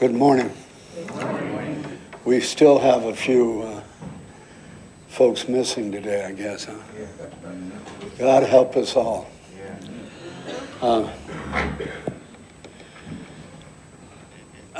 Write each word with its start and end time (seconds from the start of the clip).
Good 0.00 0.14
morning. 0.14 0.50
We 2.24 2.40
still 2.40 2.78
have 2.78 3.04
a 3.04 3.14
few 3.14 3.60
uh, 3.60 3.82
folks 5.08 5.46
missing 5.46 5.92
today, 5.92 6.24
I 6.24 6.32
guess. 6.32 6.64
Huh? 6.64 6.78
God 8.18 8.44
help 8.44 8.78
us 8.78 8.96
all. 8.96 9.30
Uh, 10.80 11.12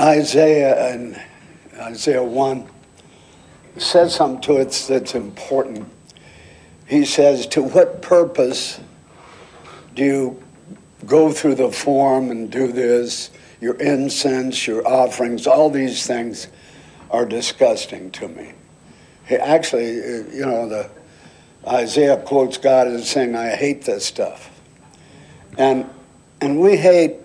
Isaiah 0.00 0.90
and 0.90 1.22
Isaiah 1.76 2.24
1 2.24 2.66
says 3.76 4.14
something 4.14 4.40
to 4.40 4.62
it 4.62 4.86
that's 4.88 5.14
important. 5.14 5.86
He 6.86 7.04
says, 7.04 7.46
To 7.48 7.62
what 7.62 8.00
purpose 8.00 8.80
do 9.94 10.02
you 10.02 10.42
go 11.04 11.30
through 11.30 11.56
the 11.56 11.70
form 11.70 12.30
and 12.30 12.50
do 12.50 12.72
this? 12.72 13.28
Your 13.60 13.74
incense, 13.74 14.66
your 14.66 14.86
offerings, 14.86 15.46
all 15.46 15.70
these 15.70 16.06
things 16.06 16.48
are 17.10 17.26
disgusting 17.26 18.10
to 18.12 18.28
me. 18.28 18.52
He 19.28 19.36
actually, 19.36 19.94
you 19.94 20.46
know, 20.46 20.68
the 20.68 20.90
Isaiah 21.66 22.16
quotes 22.16 22.56
God 22.56 22.88
as 22.88 23.08
saying, 23.08 23.36
I 23.36 23.50
hate 23.50 23.82
this 23.82 24.04
stuff. 24.04 24.50
And 25.58 25.88
and 26.40 26.58
we 26.58 26.76
hate 26.76 27.16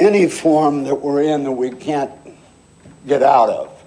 any 0.00 0.28
form 0.28 0.84
that 0.84 0.94
we're 0.94 1.22
in 1.22 1.44
that 1.44 1.52
we 1.52 1.70
can't 1.70 2.10
get 3.06 3.22
out 3.22 3.50
of. 3.50 3.84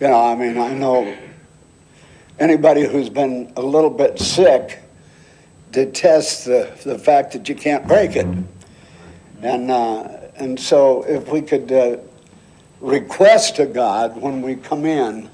You 0.00 0.08
know, 0.08 0.24
I 0.24 0.36
mean, 0.36 0.56
I 0.56 0.72
know 0.72 1.16
anybody 2.38 2.86
who's 2.86 3.08
been 3.08 3.52
a 3.56 3.62
little 3.62 3.90
bit 3.90 4.18
sick 4.18 4.80
detests 5.72 6.44
the, 6.44 6.70
the 6.84 6.98
fact 6.98 7.32
that 7.32 7.48
you 7.48 7.54
can't 7.54 7.86
break 7.86 8.14
it. 8.14 8.26
And, 9.42 9.70
uh, 9.70 10.17
and 10.38 10.58
so 10.58 11.02
if 11.04 11.28
we 11.28 11.42
could 11.42 11.70
uh, 11.72 11.96
request 12.80 13.56
to 13.56 13.66
God 13.66 14.16
when 14.16 14.40
we 14.42 14.54
come 14.56 14.84
in, 14.84 15.28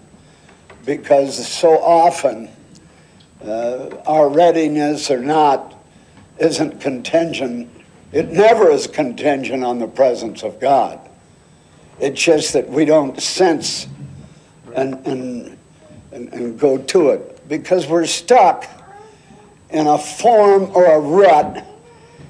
because 0.84 1.46
so 1.46 1.78
often 1.78 2.48
uh, 3.44 3.90
our 4.06 4.28
readiness 4.28 5.10
or 5.10 5.20
not 5.20 5.74
isn't 6.38 6.80
contingent, 6.80 7.70
it 8.12 8.30
never 8.30 8.70
is 8.70 8.86
contingent 8.86 9.64
on 9.64 9.78
the 9.78 9.88
presence 9.88 10.42
of 10.42 10.58
God. 10.60 11.00
It's 12.00 12.20
just 12.20 12.52
that 12.54 12.68
we 12.68 12.84
don't 12.84 13.20
sense 13.20 13.86
and, 14.74 14.94
and, 15.06 15.58
and, 16.12 16.32
and 16.32 16.58
go 16.58 16.78
to 16.78 17.10
it 17.10 17.48
because 17.48 17.86
we're 17.86 18.06
stuck 18.06 18.66
in 19.70 19.86
a 19.86 19.98
form 19.98 20.70
or 20.74 20.84
a 20.86 20.98
rut 20.98 21.66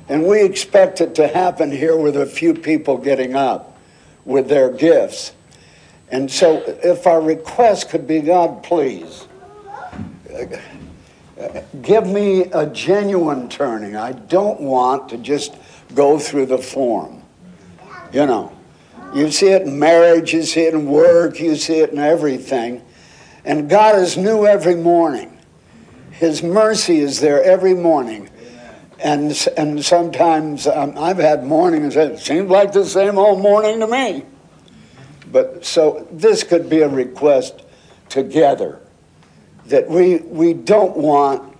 and 0.08 0.27
we 0.27 0.44
expect 0.44 1.00
it 1.00 1.14
to 1.16 1.28
happen 1.28 1.70
here 1.70 1.97
with 1.97 2.16
a 2.16 2.27
few 2.27 2.55
people 2.55 2.98
getting 2.98 3.34
up 3.34 3.78
with 4.24 4.48
their 4.48 4.70
gifts. 4.70 5.33
And 6.10 6.30
so, 6.30 6.62
if 6.83 7.06
our 7.06 7.20
request 7.20 7.88
could 7.88 8.06
be, 8.06 8.20
God, 8.20 8.62
please, 8.62 9.27
give 11.82 12.06
me 12.06 12.42
a 12.42 12.66
genuine 12.66 13.48
turning. 13.48 13.97
I 13.97 14.12
don't 14.12 14.60
want 14.60 15.08
to 15.10 15.19
just 15.19 15.56
go 15.94 16.19
through 16.19 16.47
the 16.47 16.58
form. 16.58 17.22
You 18.12 18.27
know, 18.27 18.52
you 19.14 19.30
see 19.30 19.48
it 19.48 19.62
in 19.62 19.78
marriage, 19.78 20.32
you 20.32 20.42
see 20.42 20.62
it 20.62 20.75
in 20.75 20.86
work, 20.86 21.41
you 21.41 21.56
see 21.56 21.80
it 21.80 21.91
in 21.91 21.98
everything. 21.98 22.82
And 23.44 23.69
God 23.69 23.97
is 23.97 24.16
new 24.16 24.47
every 24.47 24.77
morning. 24.77 25.36
His 26.12 26.42
mercy 26.42 27.00
is 27.00 27.20
there 27.20 27.42
every 27.42 27.75
morning. 27.75 28.30
And, 29.05 29.48
and 29.58 29.84
sometimes 29.84 30.66
um, 30.66 30.94
I've 30.97 31.19
had 31.19 31.44
mornings 31.44 31.94
that 31.94 32.19
seemed 32.19 32.48
like 32.48 32.72
the 32.72 32.87
same 32.87 33.19
old 33.19 33.38
morning 33.38 33.81
to 33.81 33.87
me. 33.87 34.25
But 35.31 35.66
so 35.66 36.09
this 36.10 36.42
could 36.42 36.70
be 36.70 36.81
a 36.81 36.88
request 36.88 37.65
together 38.09 38.81
that 39.66 39.91
we, 39.91 40.16
we 40.16 40.54
don't 40.54 40.97
want 40.97 41.54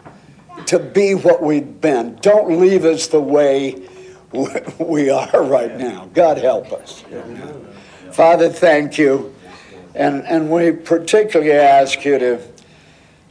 to 0.69 0.79
be 0.79 1.15
what 1.15 1.43
we've 1.43 1.83
been. 1.83 2.17
Don't 2.23 2.59
leave 2.59 2.87
us 2.87 3.09
the 3.09 3.21
way 3.21 3.89
we 4.79 5.11
are 5.11 5.43
right 5.43 5.77
now. 5.77 6.09
God 6.15 6.39
help 6.39 6.73
us. 6.73 7.05
Father, 8.13 8.49
thank 8.49 8.97
you. 8.97 9.35
And, 9.95 10.25
and 10.25 10.51
we 10.51 10.73
particularly 10.73 11.53
ask 11.53 12.07
you 12.07 12.19
to, 12.19 12.41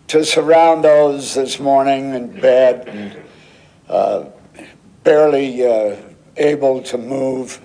to 0.09 0.23
surround 0.23 0.83
those 0.83 1.33
this 1.33 1.59
morning 1.59 2.13
in 2.13 2.39
bed 2.39 3.22
barely 5.03 5.65
uh, 5.65 5.95
able 6.37 6.81
to 6.83 6.97
move. 6.97 7.61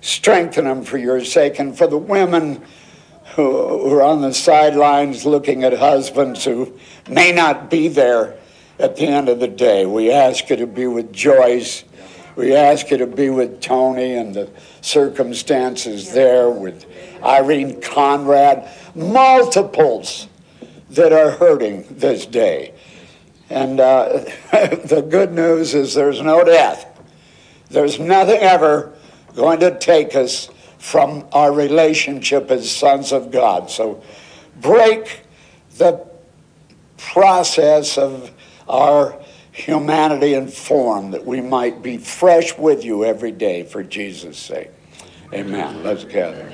Strengthen 0.00 0.64
them 0.64 0.82
for 0.82 0.96
your 0.96 1.24
sake 1.24 1.58
and 1.58 1.76
for 1.76 1.86
the 1.86 1.98
women 1.98 2.62
who, 3.34 3.88
who 3.88 3.94
are 3.94 4.02
on 4.02 4.22
the 4.22 4.32
sidelines 4.32 5.24
looking 5.26 5.62
at 5.62 5.78
husbands 5.78 6.44
who 6.44 6.78
may 7.08 7.32
not 7.32 7.70
be 7.70 7.88
there 7.88 8.38
at 8.78 8.96
the 8.96 9.06
end 9.06 9.28
of 9.28 9.40
the 9.40 9.48
day. 9.48 9.86
We 9.86 10.10
ask 10.10 10.48
you 10.48 10.56
to 10.56 10.66
be 10.66 10.86
with 10.86 11.12
Joyce. 11.12 11.84
We 12.34 12.54
ask 12.54 12.90
you 12.90 12.96
to 12.98 13.06
be 13.06 13.28
with 13.28 13.60
Tony 13.60 14.14
and 14.14 14.34
the 14.34 14.50
circumstances 14.80 16.12
there, 16.12 16.48
with 16.48 16.86
Irene 17.22 17.80
Conrad, 17.82 18.68
multiples 18.94 20.26
that 20.90 21.12
are 21.12 21.32
hurting 21.32 21.86
this 21.90 22.24
day. 22.24 22.72
And 23.50 23.80
uh, 23.80 24.24
the 24.52 25.04
good 25.06 25.32
news 25.32 25.74
is 25.74 25.94
there's 25.94 26.22
no 26.22 26.44
death. 26.44 26.86
There's 27.68 27.98
nothing 27.98 28.38
ever 28.38 28.94
going 29.34 29.60
to 29.60 29.78
take 29.78 30.14
us 30.14 30.48
from 30.78 31.26
our 31.32 31.52
relationship 31.52 32.50
as 32.50 32.70
sons 32.70 33.12
of 33.12 33.30
God. 33.30 33.70
So 33.70 34.02
break 34.60 35.20
the 35.76 36.06
process 36.96 37.98
of 37.98 38.30
our 38.68 39.20
humanity 39.52 40.34
and 40.34 40.52
form 40.52 41.10
that 41.10 41.26
we 41.26 41.40
might 41.40 41.82
be 41.82 41.98
fresh 41.98 42.56
with 42.56 42.84
you 42.84 43.04
every 43.04 43.32
day 43.32 43.64
for 43.64 43.82
Jesus' 43.82 44.38
sake. 44.38 44.70
Amen. 45.32 45.82
Let's 45.82 46.04
gather. 46.04 46.50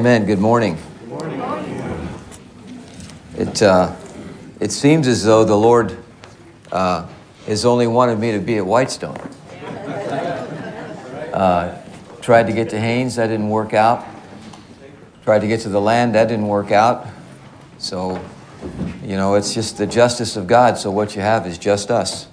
Amen. 0.00 0.24
Good 0.24 0.38
morning. 0.38 0.78
It, 3.36 3.62
uh, 3.62 3.94
it 4.58 4.72
seems 4.72 5.06
as 5.06 5.24
though 5.24 5.44
the 5.44 5.54
Lord 5.54 5.94
uh, 6.72 7.06
has 7.46 7.66
only 7.66 7.86
wanted 7.86 8.18
me 8.18 8.32
to 8.32 8.38
be 8.38 8.56
at 8.56 8.64
Whitestone. 8.64 9.18
Uh, 11.34 11.78
tried 12.22 12.46
to 12.46 12.54
get 12.54 12.70
to 12.70 12.80
Haines, 12.80 13.16
that 13.16 13.26
didn't 13.26 13.50
work 13.50 13.74
out. 13.74 14.06
Tried 15.24 15.40
to 15.40 15.46
get 15.46 15.60
to 15.60 15.68
the 15.68 15.82
land, 15.82 16.14
that 16.14 16.28
didn't 16.28 16.48
work 16.48 16.70
out. 16.72 17.06
So, 17.76 18.24
you 19.02 19.16
know, 19.16 19.34
it's 19.34 19.52
just 19.52 19.76
the 19.76 19.86
justice 19.86 20.34
of 20.34 20.46
God. 20.46 20.78
So 20.78 20.90
what 20.90 21.14
you 21.14 21.20
have 21.20 21.46
is 21.46 21.58
just 21.58 21.90
us. 21.90 22.26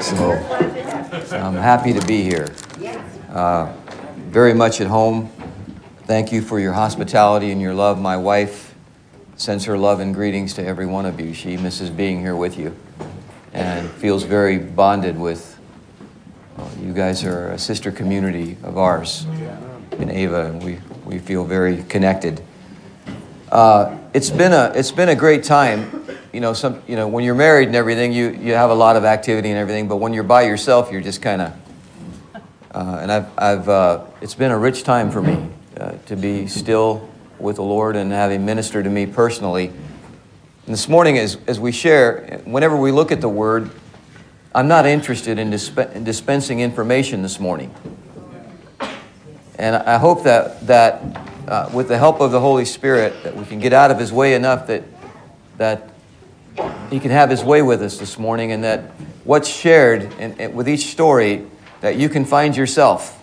So 0.00 0.32
I'm 1.32 1.56
happy 1.56 1.92
to 1.92 2.06
be 2.06 2.22
here. 2.22 2.48
Uh, 3.28 3.70
very 4.30 4.54
much 4.54 4.80
at 4.80 4.86
home. 4.86 5.30
Thank 6.10 6.32
you 6.32 6.42
for 6.42 6.58
your 6.58 6.72
hospitality 6.72 7.52
and 7.52 7.62
your 7.62 7.72
love. 7.72 8.00
My 8.00 8.16
wife 8.16 8.74
sends 9.36 9.66
her 9.66 9.78
love 9.78 10.00
and 10.00 10.12
greetings 10.12 10.54
to 10.54 10.66
every 10.66 10.84
one 10.84 11.06
of 11.06 11.20
you. 11.20 11.32
She 11.32 11.56
misses 11.56 11.88
being 11.88 12.18
here 12.18 12.34
with 12.34 12.58
you 12.58 12.74
and 13.52 13.88
feels 13.88 14.24
very 14.24 14.58
bonded 14.58 15.16
with. 15.16 15.56
Well, 16.56 16.68
you 16.82 16.92
guys 16.92 17.22
are 17.22 17.52
a 17.52 17.58
sister 17.60 17.92
community 17.92 18.56
of 18.64 18.76
ours 18.76 19.24
in 20.00 20.10
Ava, 20.10 20.46
and 20.46 20.64
we, 20.64 20.80
we 21.04 21.20
feel 21.20 21.44
very 21.44 21.84
connected. 21.84 22.42
Uh, 23.52 23.96
it's 24.12 24.30
been 24.30 24.52
a 24.52 24.72
it's 24.74 24.90
been 24.90 25.10
a 25.10 25.14
great 25.14 25.44
time. 25.44 26.04
You 26.32 26.40
know, 26.40 26.54
some 26.54 26.82
you 26.88 26.96
know 26.96 27.06
when 27.06 27.22
you're 27.22 27.36
married 27.36 27.68
and 27.68 27.76
everything, 27.76 28.12
you 28.12 28.30
you 28.30 28.54
have 28.54 28.70
a 28.70 28.74
lot 28.74 28.96
of 28.96 29.04
activity 29.04 29.50
and 29.50 29.58
everything. 29.58 29.86
But 29.86 29.98
when 29.98 30.12
you're 30.12 30.24
by 30.24 30.42
yourself, 30.42 30.90
you're 30.90 31.02
just 31.02 31.22
kind 31.22 31.40
of. 31.40 31.52
Uh, 32.72 32.98
and 33.00 33.12
I've 33.12 33.38
I've 33.38 33.68
uh, 33.68 34.04
it's 34.20 34.34
been 34.34 34.50
a 34.50 34.58
rich 34.58 34.82
time 34.82 35.12
for 35.12 35.22
me. 35.22 35.50
Uh, 35.80 35.96
to 36.04 36.14
be 36.14 36.46
still 36.46 37.08
with 37.38 37.56
the 37.56 37.62
Lord 37.62 37.96
and 37.96 38.12
have 38.12 38.30
Him 38.30 38.44
minister 38.44 38.82
to 38.82 38.90
me 38.90 39.06
personally. 39.06 39.68
And 39.68 40.74
this 40.74 40.90
morning, 40.90 41.16
as, 41.16 41.38
as 41.46 41.58
we 41.58 41.72
share, 41.72 42.42
whenever 42.44 42.76
we 42.76 42.92
look 42.92 43.10
at 43.10 43.22
the 43.22 43.30
Word, 43.30 43.70
I'm 44.54 44.68
not 44.68 44.84
interested 44.84 45.38
in, 45.38 45.48
disp- 45.48 45.78
in 45.78 46.04
dispensing 46.04 46.60
information 46.60 47.22
this 47.22 47.40
morning. 47.40 47.74
And 49.58 49.74
I 49.74 49.96
hope 49.96 50.24
that, 50.24 50.66
that 50.66 51.02
uh, 51.48 51.70
with 51.72 51.88
the 51.88 51.96
help 51.96 52.20
of 52.20 52.30
the 52.30 52.40
Holy 52.40 52.66
Spirit, 52.66 53.22
that 53.22 53.34
we 53.34 53.46
can 53.46 53.58
get 53.58 53.72
out 53.72 53.90
of 53.90 53.98
His 53.98 54.12
way 54.12 54.34
enough 54.34 54.66
that, 54.66 54.82
that 55.56 55.88
He 56.90 57.00
can 57.00 57.10
have 57.10 57.30
His 57.30 57.42
way 57.42 57.62
with 57.62 57.80
us 57.80 57.96
this 57.96 58.18
morning, 58.18 58.52
and 58.52 58.64
that 58.64 58.80
what's 59.24 59.48
shared 59.48 60.12
in, 60.20 60.38
in, 60.38 60.54
with 60.54 60.68
each 60.68 60.88
story, 60.88 61.46
that 61.80 61.96
you 61.96 62.10
can 62.10 62.26
find 62.26 62.54
yourself 62.54 63.16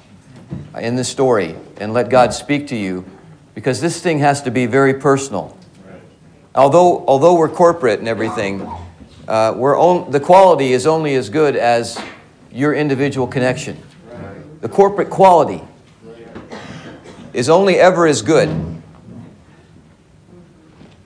in 0.80 0.96
this 0.96 1.10
story 1.10 1.56
and 1.78 1.94
let 1.94 2.10
God 2.10 2.34
speak 2.34 2.68
to 2.68 2.76
you 2.76 3.06
because 3.56 3.82
this 3.82 4.02
thing 4.02 4.20
has 4.20 4.42
to 4.44 4.52
be 4.52 4.66
very 4.66 4.94
personal. 4.94 5.58
Although, 6.54 7.06
although 7.08 7.36
we're 7.36 7.50
corporate 7.50 8.00
and 8.00 8.08
everything, 8.08 8.70
uh, 9.28 9.54
we're 9.56 9.80
on, 9.80 10.12
the 10.12 10.20
quality 10.20 10.74
is 10.74 10.88
only 10.88 11.16
as 11.16 11.30
good 11.30 11.56
as 11.56 12.02
your 12.52 12.74
individual 12.74 13.28
connection. 13.28 13.82
The 14.62 14.70
corporate 14.70 15.10
quality 15.10 15.62
is 17.34 17.50
only 17.50 17.76
ever 17.76 18.08
as 18.08 18.22
good 18.22 18.50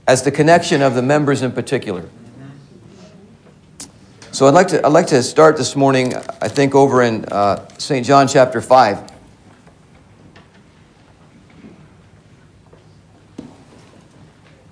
as 0.07 0.23
the 0.23 0.31
connection 0.31 0.81
of 0.81 0.95
the 0.95 1.01
members 1.01 1.41
in 1.41 1.51
particular. 1.51 2.09
So 4.31 4.47
I'd 4.47 4.53
like 4.53 4.69
to, 4.69 4.85
I'd 4.85 4.93
like 4.93 5.07
to 5.07 5.21
start 5.21 5.57
this 5.57 5.75
morning, 5.75 6.15
I 6.41 6.47
think, 6.47 6.73
over 6.73 7.01
in 7.01 7.25
uh, 7.25 7.67
St. 7.77 8.05
John 8.05 8.29
chapter 8.29 8.61
5. 8.61 9.10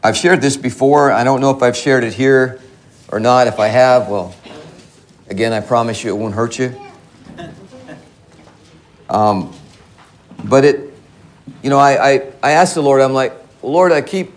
I've 0.02 0.16
shared 0.16 0.42
this 0.42 0.56
before. 0.56 1.12
I 1.12 1.26
don't 1.26 1.42
know 1.42 1.52
if 1.52 1.62
I've 1.62 1.76
shared 1.76 2.06
it 2.06 2.14
here 2.14 2.62
or 3.12 3.20
not. 3.20 3.48
If 3.48 3.60
I 3.60 3.68
have, 3.68 4.08
well, 4.08 4.34
again, 5.28 5.52
I 5.52 5.60
promise 5.60 6.04
you 6.04 6.10
it 6.10 6.18
won't 6.18 6.36
hurt 6.36 6.60
you. 6.60 6.80
Um, 9.10 9.52
but 10.44 10.64
it, 10.64 10.94
you 11.64 11.72
know, 11.72 11.80
I, 11.80 12.12
I, 12.12 12.32
I 12.44 12.52
asked 12.52 12.76
the 12.76 12.84
Lord, 12.84 13.02
I'm 13.02 13.12
like, 13.12 13.34
Lord, 13.64 13.92
I 13.92 14.04
keep 14.04 14.32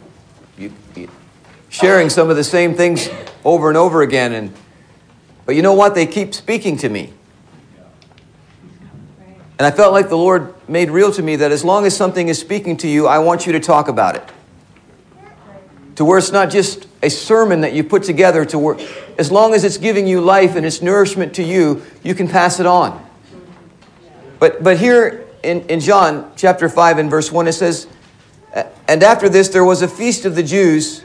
sharing 1.69 2.09
some 2.09 2.31
of 2.31 2.37
the 2.37 2.43
same 2.43 2.73
things 2.73 3.11
over 3.45 3.69
and 3.69 3.77
over 3.77 4.01
again. 4.01 4.33
And, 4.33 4.55
but 5.45 5.57
you 5.57 5.61
know 5.61 5.75
what? 5.75 5.95
They 5.95 6.07
keep 6.07 6.33
speaking 6.33 6.79
to 6.79 6.89
me. 6.89 7.13
And 9.59 9.67
I 9.67 9.71
felt 9.71 9.93
like 9.93 10.09
the 10.09 10.17
Lord 10.17 10.55
made 10.71 10.91
real 10.91 11.13
to 11.13 11.23
me 11.23 11.37
that 11.37 11.53
as 11.53 11.63
long 11.67 11.85
as 11.85 11.95
something 11.95 12.29
is 12.29 12.39
speaking 12.39 12.79
to 12.79 12.89
you, 12.89 13.07
I 13.07 13.19
want 13.19 13.47
you 13.47 13.53
to 13.53 13.61
talk 13.61 13.89
about 13.89 14.17
it 14.17 14.25
to 15.97 16.05
where 16.05 16.19
it's 16.19 16.33
not 16.33 16.51
just 16.51 16.87
a 17.03 17.11
sermon 17.11 17.61
that 17.61 17.73
you 17.73 17.85
put 17.85 18.03
together 18.03 18.45
to 18.47 18.59
where 18.59 18.77
as 19.19 19.31
long 19.31 19.55
as 19.55 19.65
it's 19.65 19.77
giving 19.77 20.07
you 20.07 20.21
life 20.21 20.57
and 20.57 20.65
it's 20.65 20.81
nourishment 20.81 21.35
to 21.35 21.43
you 21.43 21.83
you 22.03 22.15
can 22.15 22.29
pass 22.29 22.61
it 22.61 22.67
on. 22.67 23.05
But 24.39 24.63
but 24.63 24.79
here 24.79 25.27
in, 25.43 25.63
in 25.69 25.81
john 25.81 26.33
chapter 26.37 26.69
5 26.69 26.99
and 26.99 27.11
verse 27.11 27.31
1 27.31 27.49
it 27.49 27.53
says 27.53 27.89
and 28.89 29.03
after 29.03 29.29
this 29.29 29.49
there 29.49 29.65
was 29.65 29.83
a 29.83 29.89
feast 29.89 30.25
of 30.25 30.35
the 30.35 30.43
jews 30.43 31.05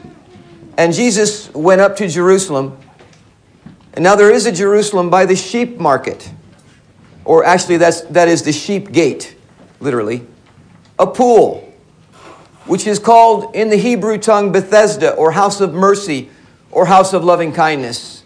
and 0.76 0.94
jesus 0.94 1.52
went 1.54 1.80
up 1.80 1.96
to 1.96 2.08
jerusalem. 2.08 2.78
And 3.94 4.04
now 4.04 4.14
there 4.14 4.30
is 4.30 4.46
a 4.46 4.52
jerusalem 4.52 5.10
by 5.10 5.26
the 5.26 5.36
sheep 5.36 5.78
market 5.78 6.30
or 7.24 7.44
actually 7.44 7.76
that's 7.76 8.02
that 8.02 8.28
is 8.28 8.42
the 8.42 8.52
sheep 8.52 8.92
gate 8.92 9.36
literally 9.80 10.26
a 10.98 11.06
pool 11.06 11.67
which 12.68 12.86
is 12.86 12.98
called 12.98 13.56
in 13.56 13.70
the 13.70 13.76
Hebrew 13.76 14.18
tongue 14.18 14.52
Bethesda, 14.52 15.14
or 15.14 15.32
house 15.32 15.60
of 15.60 15.72
mercy, 15.74 16.30
or 16.70 16.86
house 16.86 17.14
of 17.14 17.24
loving 17.24 17.52
kindness, 17.52 18.22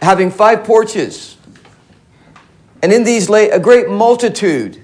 having 0.00 0.30
five 0.30 0.64
porches. 0.64 1.36
And 2.80 2.92
in 2.92 3.04
these 3.04 3.28
lay 3.28 3.50
a 3.50 3.58
great 3.58 3.88
multitude 3.88 4.82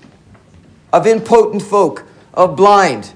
of 0.93 1.07
impotent 1.07 1.63
folk, 1.63 2.05
of 2.35 2.57
blind, 2.57 3.13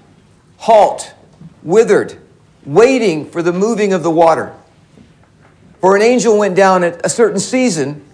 halt, 0.59 1.15
withered, 1.63 2.19
waiting 2.65 3.29
for 3.29 3.43
the 3.43 3.53
moving 3.53 3.93
of 3.93 4.03
the 4.03 4.11
water. 4.11 4.55
For 5.81 5.97
an 5.97 6.03
angel 6.03 6.39
went 6.39 6.55
down 6.55 6.85
at 6.85 7.05
a 7.05 7.09
certain 7.09 7.41
season 7.41 8.05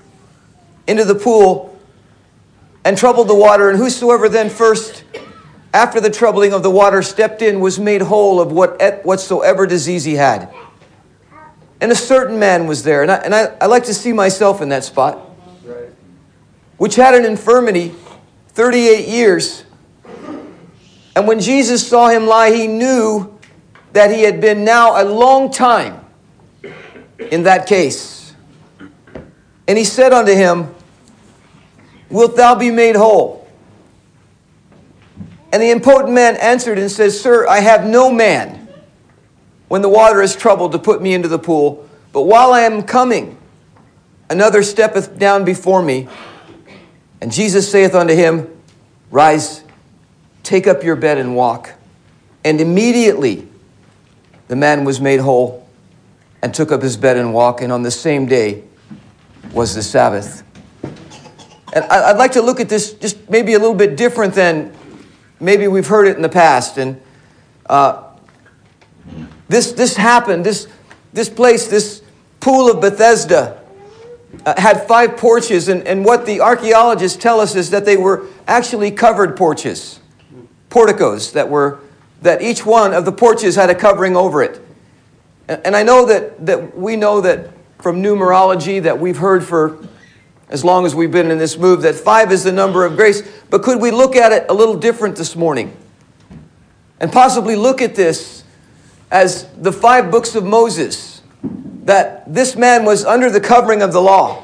into 0.86 1.04
the 1.04 1.14
pool 1.14 1.78
and 2.84 2.96
troubled 2.96 3.28
the 3.28 3.34
water, 3.34 3.68
and 3.68 3.78
whosoever 3.78 4.28
then 4.30 4.48
first 4.48 5.04
after 5.74 6.00
the 6.00 6.10
troubling 6.10 6.52
of 6.52 6.62
the 6.62 6.70
water, 6.70 7.02
stepped 7.02 7.42
in, 7.42 7.60
was 7.60 7.78
made 7.78 8.02
whole 8.02 8.40
of 8.40 8.52
what, 8.52 9.04
whatsoever 9.04 9.66
disease 9.66 10.04
he 10.04 10.14
had. 10.14 10.52
And 11.80 11.92
a 11.92 11.96
certain 11.96 12.38
man 12.38 12.66
was 12.66 12.82
there, 12.82 13.02
and 13.02 13.10
I, 13.10 13.16
and 13.16 13.34
I, 13.34 13.56
I 13.60 13.66
like 13.66 13.84
to 13.84 13.94
see 13.94 14.12
myself 14.12 14.62
in 14.62 14.70
that 14.70 14.84
spot, 14.84 15.18
which 16.76 16.96
had 16.96 17.14
an 17.14 17.24
infirmity 17.24 17.94
38 18.48 19.06
years. 19.08 19.64
And 21.14 21.28
when 21.28 21.40
Jesus 21.40 21.86
saw 21.86 22.08
him 22.08 22.26
lie, 22.26 22.52
he 22.52 22.66
knew 22.66 23.38
that 23.92 24.10
he 24.10 24.22
had 24.22 24.40
been 24.40 24.64
now 24.64 25.00
a 25.00 25.04
long 25.04 25.50
time 25.50 26.04
in 27.18 27.44
that 27.44 27.66
case. 27.66 28.34
And 29.66 29.76
he 29.76 29.84
said 29.84 30.12
unto 30.12 30.32
him, 30.32 30.74
Wilt 32.10 32.36
thou 32.36 32.54
be 32.54 32.70
made 32.70 32.96
whole? 32.96 33.47
And 35.58 35.64
the 35.64 35.72
impotent 35.72 36.12
man 36.12 36.36
answered 36.36 36.78
and 36.78 36.88
says, 36.88 37.20
Sir, 37.20 37.44
I 37.48 37.58
have 37.58 37.84
no 37.84 38.12
man 38.12 38.68
when 39.66 39.82
the 39.82 39.88
water 39.88 40.22
is 40.22 40.36
troubled 40.36 40.70
to 40.70 40.78
put 40.78 41.02
me 41.02 41.14
into 41.14 41.26
the 41.26 41.40
pool. 41.40 41.88
But 42.12 42.22
while 42.22 42.52
I 42.52 42.60
am 42.60 42.84
coming, 42.84 43.36
another 44.30 44.62
steppeth 44.62 45.18
down 45.18 45.44
before 45.44 45.82
me. 45.82 46.06
And 47.20 47.32
Jesus 47.32 47.68
saith 47.68 47.96
unto 47.96 48.14
him, 48.14 48.46
Rise, 49.10 49.64
take 50.44 50.68
up 50.68 50.84
your 50.84 50.94
bed 50.94 51.18
and 51.18 51.34
walk. 51.34 51.74
And 52.44 52.60
immediately 52.60 53.48
the 54.46 54.54
man 54.54 54.84
was 54.84 55.00
made 55.00 55.18
whole 55.18 55.68
and 56.40 56.54
took 56.54 56.70
up 56.70 56.82
his 56.82 56.96
bed 56.96 57.16
and 57.16 57.34
walked. 57.34 57.62
And 57.62 57.72
on 57.72 57.82
the 57.82 57.90
same 57.90 58.26
day 58.26 58.62
was 59.52 59.74
the 59.74 59.82
Sabbath. 59.82 60.44
And 61.72 61.84
I'd 61.86 62.16
like 62.16 62.30
to 62.34 62.42
look 62.42 62.60
at 62.60 62.68
this 62.68 62.92
just 62.92 63.28
maybe 63.28 63.54
a 63.54 63.58
little 63.58 63.74
bit 63.74 63.96
different 63.96 64.34
than 64.34 64.77
Maybe 65.40 65.68
we've 65.68 65.86
heard 65.86 66.06
it 66.06 66.16
in 66.16 66.22
the 66.22 66.28
past. 66.28 66.78
And 66.78 67.00
uh, 67.66 68.02
this, 69.48 69.72
this 69.72 69.96
happened. 69.96 70.44
This, 70.44 70.68
this 71.12 71.28
place, 71.28 71.68
this 71.68 72.02
pool 72.40 72.70
of 72.70 72.80
Bethesda, 72.80 73.62
uh, 74.44 74.60
had 74.60 74.86
five 74.86 75.16
porches. 75.16 75.68
And, 75.68 75.86
and 75.86 76.04
what 76.04 76.26
the 76.26 76.40
archaeologists 76.40 77.16
tell 77.16 77.40
us 77.40 77.54
is 77.54 77.70
that 77.70 77.84
they 77.84 77.96
were 77.96 78.26
actually 78.46 78.90
covered 78.90 79.36
porches, 79.36 80.00
porticos 80.70 81.32
that 81.32 81.48
were 81.48 81.80
that 82.22 82.42
each 82.42 82.66
one 82.66 82.92
of 82.92 83.04
the 83.04 83.12
porches 83.12 83.54
had 83.54 83.70
a 83.70 83.74
covering 83.74 84.16
over 84.16 84.42
it. 84.42 84.60
And, 85.46 85.66
and 85.66 85.76
I 85.76 85.82
know 85.82 86.06
that, 86.06 86.44
that 86.46 86.76
we 86.76 86.96
know 86.96 87.20
that 87.20 87.50
from 87.78 88.02
numerology 88.02 88.82
that 88.82 88.98
we've 88.98 89.18
heard 89.18 89.44
for 89.44 89.86
as 90.50 90.64
long 90.64 90.86
as 90.86 90.94
we've 90.94 91.10
been 91.10 91.30
in 91.30 91.38
this 91.38 91.58
move, 91.58 91.82
that 91.82 91.94
five 91.94 92.32
is 92.32 92.44
the 92.44 92.52
number 92.52 92.84
of 92.84 92.96
grace. 92.96 93.22
But 93.50 93.62
could 93.62 93.80
we 93.80 93.90
look 93.90 94.16
at 94.16 94.32
it 94.32 94.46
a 94.48 94.54
little 94.54 94.76
different 94.76 95.16
this 95.16 95.36
morning? 95.36 95.76
And 97.00 97.12
possibly 97.12 97.54
look 97.54 97.82
at 97.82 97.94
this 97.94 98.44
as 99.10 99.46
the 99.52 99.72
five 99.72 100.10
books 100.10 100.34
of 100.34 100.44
Moses, 100.44 101.22
that 101.84 102.32
this 102.32 102.56
man 102.56 102.84
was 102.84 103.04
under 103.04 103.30
the 103.30 103.40
covering 103.40 103.82
of 103.82 103.92
the 103.92 104.00
law. 104.00 104.42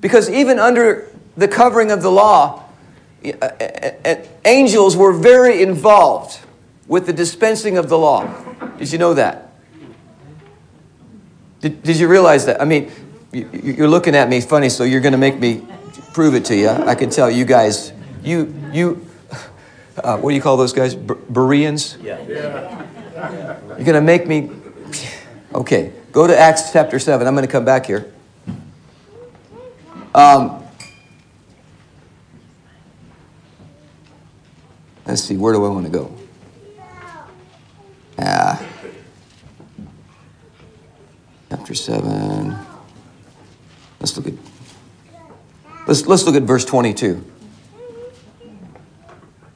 Because 0.00 0.28
even 0.30 0.58
under 0.58 1.10
the 1.36 1.48
covering 1.48 1.90
of 1.90 2.02
the 2.02 2.10
law, 2.10 2.64
eh, 3.24 3.32
eh, 3.40 3.92
eh, 4.04 4.26
angels 4.44 4.96
were 4.96 5.12
very 5.12 5.62
involved 5.62 6.38
with 6.86 7.06
the 7.06 7.12
dispensing 7.12 7.78
of 7.78 7.88
the 7.88 7.98
law. 7.98 8.26
Did 8.78 8.92
you 8.92 8.98
know 8.98 9.14
that? 9.14 9.52
Did, 11.60 11.82
did 11.82 11.96
you 11.96 12.08
realize 12.08 12.46
that? 12.46 12.60
I 12.60 12.64
mean, 12.64 12.90
you're 13.36 13.88
looking 13.88 14.14
at 14.14 14.28
me 14.28 14.40
funny, 14.40 14.68
so 14.68 14.84
you're 14.84 15.00
going 15.00 15.12
to 15.12 15.18
make 15.18 15.38
me 15.38 15.66
prove 16.14 16.34
it 16.34 16.44
to 16.46 16.56
you. 16.56 16.68
I 16.68 16.94
can 16.94 17.10
tell 17.10 17.30
you 17.30 17.44
guys, 17.44 17.92
you, 18.22 18.54
you, 18.72 19.06
uh, 20.02 20.16
what 20.18 20.30
do 20.30 20.36
you 20.36 20.40
call 20.40 20.56
those 20.56 20.72
guys? 20.72 20.94
Bereans? 20.94 21.98
Yeah. 22.02 22.24
You're 23.68 23.84
going 23.84 23.94
to 23.94 24.00
make 24.00 24.26
me, 24.26 24.50
okay, 25.54 25.92
go 26.12 26.26
to 26.26 26.38
Acts 26.38 26.72
chapter 26.72 26.98
7. 26.98 27.26
I'm 27.26 27.34
going 27.34 27.46
to 27.46 27.52
come 27.52 27.64
back 27.64 27.86
here. 27.86 28.10
Um, 30.14 30.64
let's 35.06 35.22
see, 35.22 35.36
where 35.36 35.52
do 35.52 35.62
I 35.64 35.68
want 35.68 35.84
to 35.84 35.92
go? 35.92 36.16
Ah. 38.18 38.64
Chapter 41.50 41.74
7. 41.74 42.56
Let's 44.00 44.16
look 44.16 44.28
at 44.28 44.34
let's, 45.86 46.06
let's 46.06 46.24
look 46.24 46.34
at 46.34 46.42
verse 46.42 46.64
22. 46.64 47.24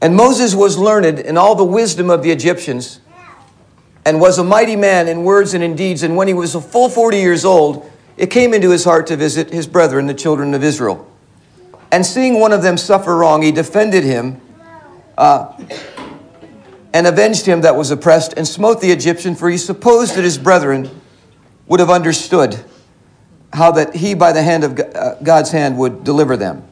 And 0.03 0.17
Moses 0.17 0.55
was 0.55 0.79
learned 0.79 1.19
in 1.21 1.37
all 1.37 1.55
the 1.55 1.65
wisdom 1.65 2.09
of 2.09 2.23
the 2.23 2.31
Egyptians, 2.31 3.01
and 4.07 4.21
was 4.21 4.39
a 4.39 4.45
mighty 4.45 4.77
man 4.77 5.09
in 5.09 5.25
words 5.25 5.53
and 5.53 5.63
in 5.63 5.77
deeds. 5.77 6.03
And 6.03 6.17
when 6.17 6.27
he 6.27 6.35
was 6.35 6.55
a 6.55 6.61
full 6.61 6.89
40 6.89 7.19
years 7.19 7.45
old, 7.45 7.91
it 8.17 8.31
came 8.31 8.55
into 8.55 8.71
his 8.71 8.85
heart 8.85 9.07
to 9.09 9.17
visit 9.17 9.51
his 9.51 9.67
brethren, 9.67 10.07
the 10.07 10.15
children 10.15 10.55
of 10.55 10.65
Israel. 10.65 11.07
And 11.93 12.05
seeing 12.07 12.41
one 12.41 12.53
of 12.53 12.63
them 12.63 12.77
suffer 12.77 13.17
wrong, 13.17 13.43
he 13.43 13.53
defended 13.53 14.05
him 14.05 14.41
uh, 15.19 15.53
and 16.95 17.07
avenged 17.07 17.47
him 17.47 17.61
that 17.61 17.77
was 17.77 17.91
oppressed, 17.91 18.35
and 18.37 18.49
smote 18.49 18.81
the 18.81 18.91
Egyptian, 18.91 19.35
for 19.35 19.51
he 19.51 19.59
supposed 19.59 20.17
that 20.17 20.25
his 20.25 20.39
brethren 20.39 20.91
would 21.67 21.79
have 21.79 21.91
understood 21.91 22.65
how 23.53 23.73
that 23.73 23.95
he, 23.97 24.15
by 24.15 24.33
the 24.33 24.43
hand 24.43 24.65
of 24.65 24.79
uh, 24.79 25.15
God's 25.23 25.51
hand, 25.51 25.77
would 25.79 26.05
deliver 26.05 26.37
them. 26.37 26.63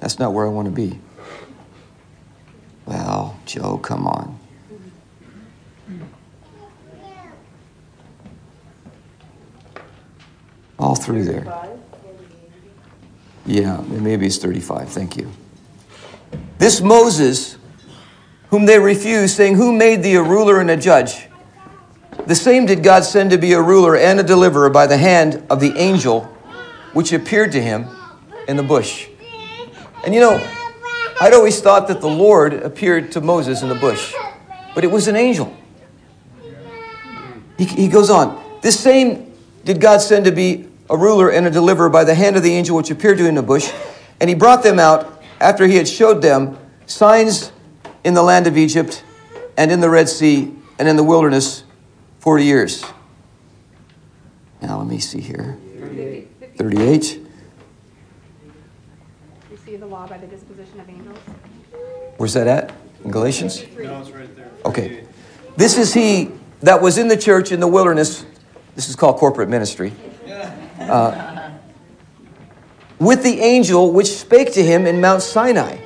That's 0.00 0.18
not 0.18 0.32
where 0.32 0.46
I 0.46 0.48
want 0.48 0.66
to 0.66 0.72
be. 0.72 0.98
Well, 2.86 3.38
Joe, 3.44 3.78
come 3.78 4.06
on. 4.06 4.38
All 10.78 10.94
through 10.94 11.24
there. 11.24 11.68
Yeah, 13.44 13.80
maybe 13.88 14.26
it's 14.26 14.38
35. 14.38 14.90
Thank 14.90 15.16
you. 15.16 15.30
This 16.58 16.80
Moses, 16.80 17.56
whom 18.50 18.66
they 18.66 18.78
refused, 18.78 19.36
saying, 19.36 19.56
Who 19.56 19.72
made 19.72 20.02
thee 20.02 20.14
a 20.14 20.22
ruler 20.22 20.60
and 20.60 20.70
a 20.70 20.76
judge? 20.76 21.27
The 22.26 22.34
same 22.34 22.66
did 22.66 22.82
God 22.82 23.04
send 23.04 23.30
to 23.30 23.38
be 23.38 23.52
a 23.52 23.62
ruler 23.62 23.96
and 23.96 24.20
a 24.20 24.22
deliverer 24.22 24.70
by 24.70 24.86
the 24.86 24.96
hand 24.96 25.44
of 25.48 25.60
the 25.60 25.76
angel 25.76 26.24
which 26.92 27.12
appeared 27.12 27.52
to 27.52 27.62
him 27.62 27.86
in 28.48 28.56
the 28.56 28.62
bush. 28.62 29.08
And 30.04 30.14
you 30.14 30.20
know, 30.20 30.36
I'd 31.20 31.34
always 31.34 31.60
thought 31.60 31.88
that 31.88 32.00
the 32.00 32.08
Lord 32.08 32.52
appeared 32.54 33.12
to 33.12 33.20
Moses 33.20 33.62
in 33.62 33.68
the 33.68 33.74
bush, 33.74 34.14
but 34.74 34.84
it 34.84 34.90
was 34.90 35.08
an 35.08 35.16
angel. 35.16 35.56
He, 37.56 37.64
he 37.64 37.88
goes 37.88 38.10
on, 38.10 38.42
this 38.62 38.78
same 38.78 39.32
did 39.64 39.80
God 39.80 40.00
send 40.00 40.24
to 40.26 40.32
be 40.32 40.68
a 40.90 40.96
ruler 40.96 41.30
and 41.30 41.46
a 41.46 41.50
deliverer 41.50 41.88
by 41.88 42.04
the 42.04 42.14
hand 42.14 42.36
of 42.36 42.42
the 42.42 42.52
angel 42.52 42.76
which 42.76 42.90
appeared 42.90 43.18
to 43.18 43.24
him 43.24 43.30
in 43.30 43.34
the 43.34 43.42
bush. 43.42 43.72
And 44.20 44.28
he 44.30 44.34
brought 44.34 44.62
them 44.62 44.78
out 44.78 45.22
after 45.40 45.66
he 45.66 45.76
had 45.76 45.88
showed 45.88 46.22
them 46.22 46.58
signs 46.86 47.52
in 48.04 48.14
the 48.14 48.22
land 48.22 48.46
of 48.46 48.56
Egypt 48.56 49.02
and 49.56 49.70
in 49.70 49.80
the 49.80 49.90
Red 49.90 50.08
Sea 50.08 50.54
and 50.78 50.88
in 50.88 50.96
the 50.96 51.04
wilderness 51.04 51.64
40 52.20 52.44
years. 52.44 52.84
Now, 54.60 54.78
let 54.78 54.86
me 54.86 54.98
see 54.98 55.20
here. 55.20 55.56
38. 56.56 57.20
Receive 59.50 59.80
the 59.80 59.86
law 59.86 60.06
by 60.06 60.18
the 60.18 60.26
disposition 60.26 60.80
of 60.80 60.88
angels. 60.88 61.18
Where's 62.16 62.34
that 62.34 62.48
at? 62.48 62.74
In 63.04 63.10
Galatians? 63.10 63.64
No, 63.76 64.00
it's 64.00 64.10
right 64.10 64.34
there. 64.36 64.50
Okay. 64.64 65.04
This 65.56 65.78
is 65.78 65.94
he 65.94 66.30
that 66.60 66.82
was 66.82 66.98
in 66.98 67.08
the 67.08 67.16
church 67.16 67.52
in 67.52 67.60
the 67.60 67.68
wilderness. 67.68 68.24
This 68.74 68.88
is 68.88 68.96
called 68.96 69.16
corporate 69.16 69.48
ministry. 69.48 69.92
Uh, 70.80 71.50
with 72.98 73.22
the 73.22 73.40
angel 73.40 73.92
which 73.92 74.08
spake 74.08 74.52
to 74.54 74.62
him 74.62 74.86
in 74.86 75.00
Mount 75.00 75.22
Sinai, 75.22 75.76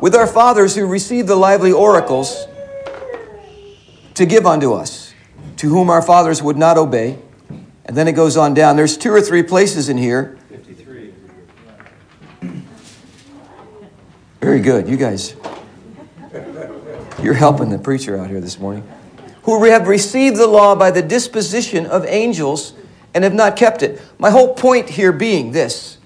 with 0.00 0.14
our 0.14 0.26
fathers 0.26 0.76
who 0.76 0.86
received 0.86 1.28
the 1.28 1.36
lively 1.36 1.72
oracles 1.72 2.46
to 4.14 4.24
give 4.24 4.46
unto 4.46 4.72
us 4.72 5.01
to 5.62 5.68
whom 5.68 5.90
our 5.90 6.02
fathers 6.02 6.42
would 6.42 6.56
not 6.56 6.76
obey. 6.76 7.16
And 7.84 7.96
then 7.96 8.08
it 8.08 8.14
goes 8.14 8.36
on 8.36 8.52
down. 8.52 8.74
There's 8.74 8.96
two 8.96 9.12
or 9.12 9.20
three 9.20 9.44
places 9.44 9.88
in 9.88 9.96
here. 9.96 10.36
53. 10.48 11.12
Very 14.40 14.58
good. 14.58 14.88
You 14.88 14.96
guys, 14.96 15.36
you're 17.22 17.34
helping 17.34 17.70
the 17.70 17.78
preacher 17.78 18.18
out 18.18 18.28
here 18.28 18.40
this 18.40 18.58
morning. 18.58 18.82
Who 19.44 19.62
have 19.66 19.86
received 19.86 20.36
the 20.36 20.48
law 20.48 20.74
by 20.74 20.90
the 20.90 21.00
disposition 21.00 21.86
of 21.86 22.04
angels 22.06 22.74
and 23.14 23.22
have 23.22 23.34
not 23.34 23.54
kept 23.54 23.84
it. 23.84 24.02
My 24.18 24.30
whole 24.30 24.54
point 24.54 24.90
here 24.90 25.12
being 25.12 25.52
this 25.52 25.98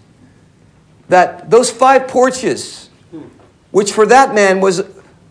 that 1.08 1.48
those 1.48 1.70
five 1.70 2.08
porches, 2.08 2.90
which 3.70 3.90
for 3.90 4.04
that 4.04 4.34
man 4.34 4.60
was 4.60 4.82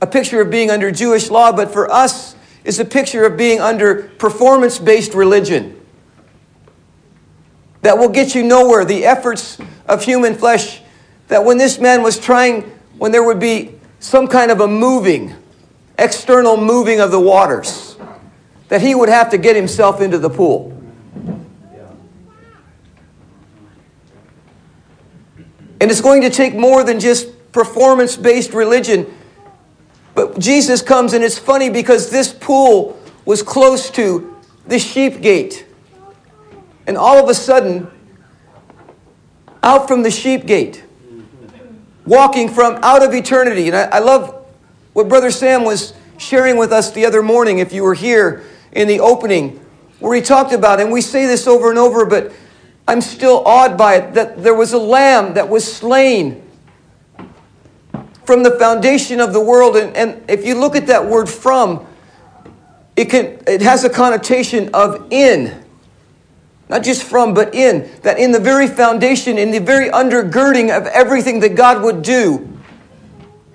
a 0.01 0.07
picture 0.07 0.41
of 0.41 0.49
being 0.49 0.71
under 0.71 0.89
Jewish 0.89 1.29
law, 1.29 1.51
but 1.51 1.71
for 1.71 1.91
us, 1.91 2.34
is 2.65 2.79
a 2.79 2.85
picture 2.85 3.25
of 3.25 3.37
being 3.37 3.61
under 3.61 4.09
performance 4.17 4.79
based 4.79 5.13
religion 5.13 5.79
that 7.83 7.97
will 7.97 8.09
get 8.09 8.33
you 8.33 8.43
nowhere. 8.43 8.83
The 8.83 9.05
efforts 9.05 9.59
of 9.87 10.03
human 10.03 10.33
flesh, 10.33 10.81
that 11.27 11.45
when 11.45 11.59
this 11.59 11.79
man 11.79 12.01
was 12.01 12.19
trying, 12.19 12.63
when 12.97 13.11
there 13.11 13.23
would 13.23 13.39
be 13.39 13.79
some 13.99 14.27
kind 14.27 14.49
of 14.49 14.59
a 14.59 14.67
moving, 14.67 15.35
external 15.99 16.57
moving 16.57 16.99
of 16.99 17.11
the 17.11 17.19
waters, 17.19 17.95
that 18.69 18.81
he 18.81 18.95
would 18.95 19.09
have 19.09 19.29
to 19.29 19.37
get 19.37 19.55
himself 19.55 20.01
into 20.01 20.17
the 20.17 20.29
pool. 20.29 20.71
And 25.79 25.91
it's 25.91 26.01
going 26.01 26.23
to 26.23 26.31
take 26.31 26.55
more 26.55 26.83
than 26.83 26.99
just 26.99 27.51
performance 27.51 28.17
based 28.17 28.53
religion 28.53 29.15
but 30.15 30.39
Jesus 30.39 30.81
comes, 30.81 31.13
and 31.13 31.23
it's 31.23 31.37
funny 31.37 31.69
because 31.69 32.09
this 32.09 32.33
pool 32.33 32.97
was 33.25 33.43
close 33.43 33.91
to 33.91 34.35
the 34.65 34.79
sheep 34.79 35.21
gate. 35.21 35.67
And 36.87 36.97
all 36.97 37.21
of 37.21 37.29
a 37.29 37.33
sudden, 37.33 37.91
out 39.61 39.87
from 39.87 40.03
the 40.03 40.11
sheep 40.11 40.45
gate, 40.45 40.85
walking 42.05 42.47
from 42.47 42.79
out 42.81 43.03
of 43.03 43.13
eternity. 43.13 43.67
And 43.67 43.75
I, 43.75 43.83
I 43.83 43.99
love 43.99 44.45
what 44.93 45.09
Brother 45.09 45.31
Sam 45.31 45.65
was 45.65 45.93
sharing 46.17 46.55
with 46.55 46.71
us 46.71 46.91
the 46.91 47.05
other 47.05 47.21
morning, 47.21 47.59
if 47.59 47.73
you 47.73 47.83
were 47.83 47.95
here 47.95 48.43
in 48.71 48.87
the 48.87 49.01
opening, 49.01 49.59
where 49.99 50.15
he 50.15 50.21
talked 50.21 50.53
about, 50.53 50.79
and 50.79 50.91
we 50.91 51.01
say 51.01 51.25
this 51.25 51.47
over 51.47 51.69
and 51.69 51.79
over, 51.79 52.05
but 52.05 52.31
I'm 52.87 53.01
still 53.01 53.43
awed 53.45 53.77
by 53.77 53.95
it, 53.95 54.13
that 54.13 54.41
there 54.41 54.53
was 54.53 54.71
a 54.71 54.77
lamb 54.77 55.33
that 55.33 55.49
was 55.49 55.69
slain 55.69 56.44
from 58.25 58.43
the 58.43 58.51
foundation 58.51 59.19
of 59.19 59.33
the 59.33 59.39
world. 59.39 59.75
And, 59.75 59.95
and 59.95 60.29
if 60.29 60.45
you 60.45 60.55
look 60.55 60.75
at 60.75 60.87
that 60.87 61.05
word 61.05 61.29
from, 61.29 61.85
it, 62.95 63.09
can, 63.09 63.39
it 63.47 63.61
has 63.61 63.83
a 63.83 63.89
connotation 63.89 64.69
of 64.73 65.07
in. 65.11 65.63
Not 66.67 66.83
just 66.83 67.03
from, 67.03 67.33
but 67.33 67.53
in. 67.53 67.89
That 68.01 68.17
in 68.17 68.31
the 68.31 68.39
very 68.39 68.67
foundation, 68.67 69.37
in 69.37 69.51
the 69.51 69.59
very 69.59 69.89
undergirding 69.89 70.75
of 70.75 70.87
everything 70.87 71.39
that 71.41 71.55
God 71.55 71.83
would 71.83 72.01
do, 72.01 72.51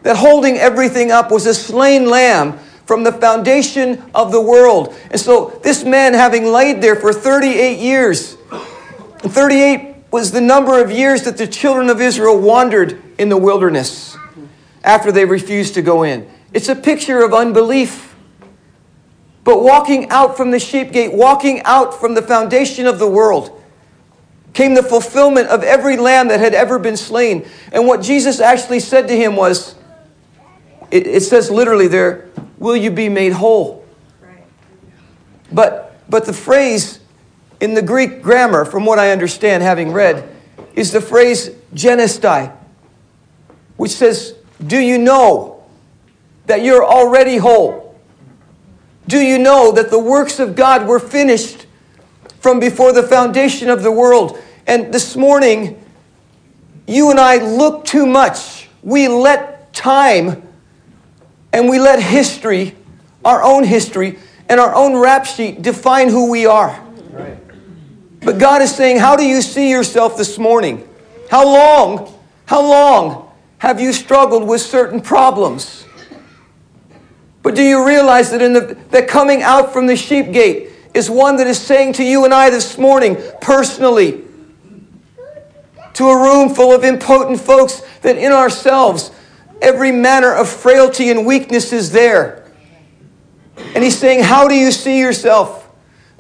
that 0.03 0.17
holding 0.17 0.57
everything 0.57 1.11
up 1.11 1.31
was 1.31 1.47
a 1.47 1.55
slain 1.55 2.09
lamb 2.09 2.59
from 2.87 3.03
the 3.03 3.13
foundation 3.13 4.03
of 4.15 4.33
the 4.33 4.41
world. 4.41 4.95
And 5.11 5.21
so 5.21 5.59
this 5.63 5.85
man, 5.85 6.15
having 6.15 6.47
laid 6.47 6.81
there 6.81 6.97
for 6.97 7.13
38 7.13 7.79
years, 7.79 8.37
38 9.21 9.97
was 10.11 10.33
the 10.33 10.41
number 10.41 10.83
of 10.83 10.91
years 10.91 11.23
that 11.23 11.37
the 11.37 11.47
children 11.47 11.89
of 11.89 12.01
Israel 12.01 12.39
wandered 12.39 13.01
in 13.19 13.29
the 13.29 13.37
wilderness 13.37 14.17
after 14.83 15.13
they 15.13 15.25
refused 15.25 15.75
to 15.75 15.83
go 15.83 16.03
in. 16.03 16.29
It's 16.53 16.69
a 16.69 16.77
picture 16.77 17.23
of 17.23 17.33
unbelief. 17.33 18.15
But 19.45 19.63
walking 19.63 20.11
out 20.11 20.37
from 20.37 20.51
the 20.51 20.59
sheep 20.59 20.93
gate, 20.93 21.13
walking 21.13 21.63
out 21.65 21.99
from 21.99 22.15
the 22.15 22.23
foundation 22.23 22.87
of 22.87 22.99
the 22.99 23.09
world, 23.09 23.61
came 24.53 24.75
the 24.75 24.83
fulfillment 24.83 25.49
of 25.49 25.63
every 25.63 25.97
lamb 25.97 26.29
that 26.29 26.41
had 26.41 26.55
ever 26.55 26.79
been 26.79 26.97
slain. 26.97 27.47
And 27.73 27.87
what 27.87 28.03
Jesus 28.03 28.41
actually 28.41 28.81
said 28.81 29.09
to 29.09 29.17
him 29.17 29.37
was, 29.37 29.77
it, 30.91 31.07
it 31.07 31.23
says 31.23 31.51
literally 31.51 31.87
there, 31.87 32.29
will 32.59 32.77
you 32.77 32.91
be 32.91 33.09
made 33.09 33.33
whole? 33.33 33.85
But, 35.53 36.01
but 36.09 36.27
the 36.27 36.33
phrase 36.33 37.01
in 37.61 37.75
the 37.75 37.83
Greek 37.83 38.23
grammar, 38.23 38.65
from 38.65 38.85
what 38.85 38.99
I 38.99 39.13
understand, 39.13 39.63
having 39.63 39.93
read, 39.93 40.29
is 40.75 40.93
the 40.93 41.01
phrase 41.01 41.51
genestai, 41.75 42.55
which 43.77 43.93
says, 43.93 44.35
Do 44.67 44.79
you 44.79 44.99
know 44.99 45.63
that 46.47 46.63
you're 46.63 46.85
already 46.85 47.37
whole? 47.37 47.99
Do 49.07 49.19
you 49.19 49.39
know 49.39 49.73
that 49.73 49.91
the 49.91 49.99
works 49.99 50.39
of 50.39 50.55
God 50.55 50.87
were 50.87 51.01
finished 51.01 51.67
from 52.41 52.61
before 52.61 52.93
the 52.93 53.03
foundation 53.03 53.71
of 53.71 53.83
the 53.83 53.91
world? 53.91 54.39
And 54.67 54.93
this 54.93 55.17
morning, 55.17 55.83
you 56.87 57.11
and 57.11 57.19
I 57.19 57.37
look 57.37 57.85
too 57.85 58.07
much. 58.07 58.69
We 58.83 59.09
let 59.09 59.73
time 59.73 60.43
and 61.53 61.69
we 61.69 61.79
let 61.81 62.01
history, 62.01 62.77
our 63.25 63.43
own 63.43 63.65
history, 63.65 64.19
and 64.49 64.61
our 64.61 64.75
own 64.75 64.97
rap 64.97 65.27
sheet 65.27 65.63
define 65.63 66.09
who 66.09 66.31
we 66.31 66.47
are. 66.47 66.81
But 68.21 68.39
God 68.39 68.63
is 68.63 68.75
saying, 68.75 68.99
How 68.99 69.17
do 69.17 69.25
you 69.25 69.41
see 69.41 69.71
yourself 69.71 70.17
this 70.17 70.39
morning? 70.39 70.87
How 71.31 71.45
long, 71.45 72.13
how 72.47 72.61
long 72.61 73.30
have 73.61 73.79
you 73.79 73.93
struggled 73.93 74.49
with 74.49 74.63
certain 74.63 75.03
problems? 75.03 75.85
But 77.43 77.55
do 77.55 77.63
you 77.63 77.87
realize 77.87 78.31
that 78.31 78.41
in 78.41 78.55
the 78.55 78.79
that 78.89 79.07
coming 79.07 79.43
out 79.43 79.71
from 79.73 79.87
the 79.87 79.97
sheep 79.97 80.33
gate 80.33 80.71
is 80.95 81.11
one 81.11 81.37
that 81.37 81.47
is 81.47 81.59
saying 81.61 81.93
to 81.95 82.03
you 82.03 82.25
and 82.25 82.33
I 82.33 82.49
this 82.49 82.79
morning 82.79 83.19
personally 83.43 84.25
to 85.93 86.09
a 86.09 86.17
room 86.17 86.55
full 86.55 86.73
of 86.73 86.85
impotent 86.85 87.39
folks 87.39 87.83
that 88.01 88.17
in 88.17 88.33
ourselves 88.33 89.11
every 89.61 89.93
manner 89.93 90.33
of 90.33 90.49
frailty 90.49 91.11
and 91.11 91.27
weakness 91.27 91.71
is 91.71 91.93
there. 91.93 92.51
And 93.75 93.85
he's 93.85 93.99
saying, 93.99 94.25
How 94.25 94.49
do 94.49 94.55
you 94.55 94.73
see 94.73 94.99
yourself? 94.99 95.69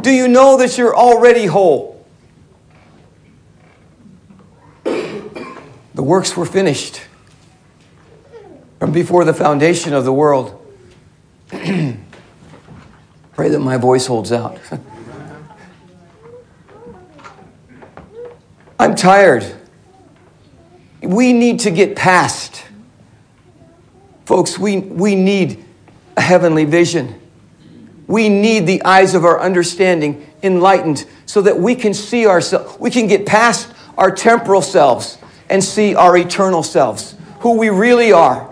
Do 0.02 0.10
you 0.10 0.28
know 0.28 0.58
that 0.58 0.76
you're 0.76 0.94
already 0.94 1.46
whole? 1.46 2.04
The 4.84 6.02
works 6.02 6.36
were 6.36 6.44
finished 6.44 7.00
from 8.80 8.90
before 8.92 9.24
the 9.26 9.34
foundation 9.34 9.92
of 9.92 10.04
the 10.04 10.12
world. 10.12 10.56
Pray 11.48 11.98
that 13.36 13.60
my 13.60 13.76
voice 13.76 14.06
holds 14.06 14.32
out. 14.32 14.58
I'm 18.80 18.94
tired. 18.94 19.44
We 21.02 21.34
need 21.34 21.60
to 21.60 21.70
get 21.70 21.94
past. 21.94 22.64
Folks, 24.24 24.58
we, 24.58 24.78
we 24.78 25.14
need 25.14 25.62
a 26.16 26.22
heavenly 26.22 26.64
vision. 26.64 27.20
We 28.06 28.30
need 28.30 28.66
the 28.66 28.82
eyes 28.82 29.14
of 29.14 29.26
our 29.26 29.38
understanding 29.40 30.26
enlightened 30.42 31.04
so 31.26 31.42
that 31.42 31.58
we 31.58 31.74
can 31.74 31.92
see 31.92 32.26
ourselves, 32.26 32.78
we 32.80 32.90
can 32.90 33.06
get 33.06 33.26
past 33.26 33.70
our 33.98 34.10
temporal 34.10 34.62
selves 34.62 35.18
and 35.50 35.62
see 35.62 35.94
our 35.94 36.16
eternal 36.16 36.62
selves, 36.62 37.14
who 37.40 37.58
we 37.58 37.68
really 37.68 38.12
are. 38.12 38.49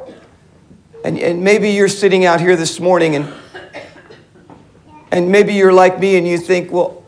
And, 1.05 1.19
and 1.19 1.45
maybe 1.45 1.71
you're 1.71 1.89
sitting 1.89 2.25
out 2.25 2.41
here 2.41 2.57
this 2.57 2.81
morning 2.81 3.17
and, 3.17 3.33
and 5.13 5.31
maybe 5.31 5.55
you're 5.55 5.73
like 5.73 5.99
me 6.01 6.17
and 6.17 6.27
you 6.27 6.39
think, 6.39 6.73
well, 6.73 7.05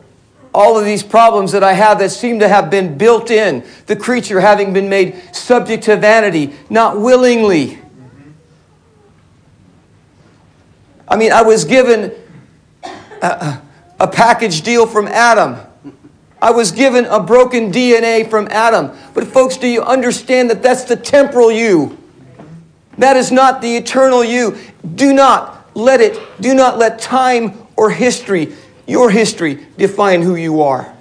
all 0.53 0.77
of 0.77 0.85
these 0.85 1.03
problems 1.03 1.51
that 1.53 1.63
I 1.63 1.73
have 1.73 1.99
that 1.99 2.09
seem 2.09 2.39
to 2.39 2.47
have 2.47 2.69
been 2.69 2.97
built 2.97 3.31
in, 3.31 3.65
the 3.85 3.95
creature 3.95 4.39
having 4.39 4.73
been 4.73 4.89
made 4.89 5.35
subject 5.35 5.83
to 5.85 5.95
vanity, 5.95 6.53
not 6.69 6.99
willingly. 6.99 7.79
I 11.07 11.17
mean, 11.17 11.31
I 11.31 11.41
was 11.41 11.65
given 11.65 12.13
a, 13.21 13.61
a 13.99 14.07
package 14.07 14.61
deal 14.61 14.87
from 14.87 15.07
Adam. 15.07 15.57
I 16.41 16.51
was 16.51 16.71
given 16.71 17.05
a 17.05 17.19
broken 17.19 17.71
DNA 17.71 18.29
from 18.29 18.47
Adam. 18.49 18.91
But, 19.13 19.27
folks, 19.27 19.57
do 19.57 19.67
you 19.67 19.83
understand 19.83 20.49
that 20.49 20.63
that's 20.63 20.85
the 20.85 20.95
temporal 20.95 21.51
you? 21.51 22.00
That 22.97 23.17
is 23.17 23.31
not 23.31 23.61
the 23.61 23.77
eternal 23.77 24.23
you. 24.23 24.57
Do 24.95 25.13
not 25.13 25.69
let 25.75 26.01
it, 26.01 26.19
do 26.39 26.53
not 26.53 26.77
let 26.77 26.99
time 26.99 27.67
or 27.75 27.89
history, 27.89 28.53
your 28.87 29.09
history, 29.09 29.65
define 29.77 30.21
who 30.21 30.35
you 30.35 30.61
are. 30.61 30.93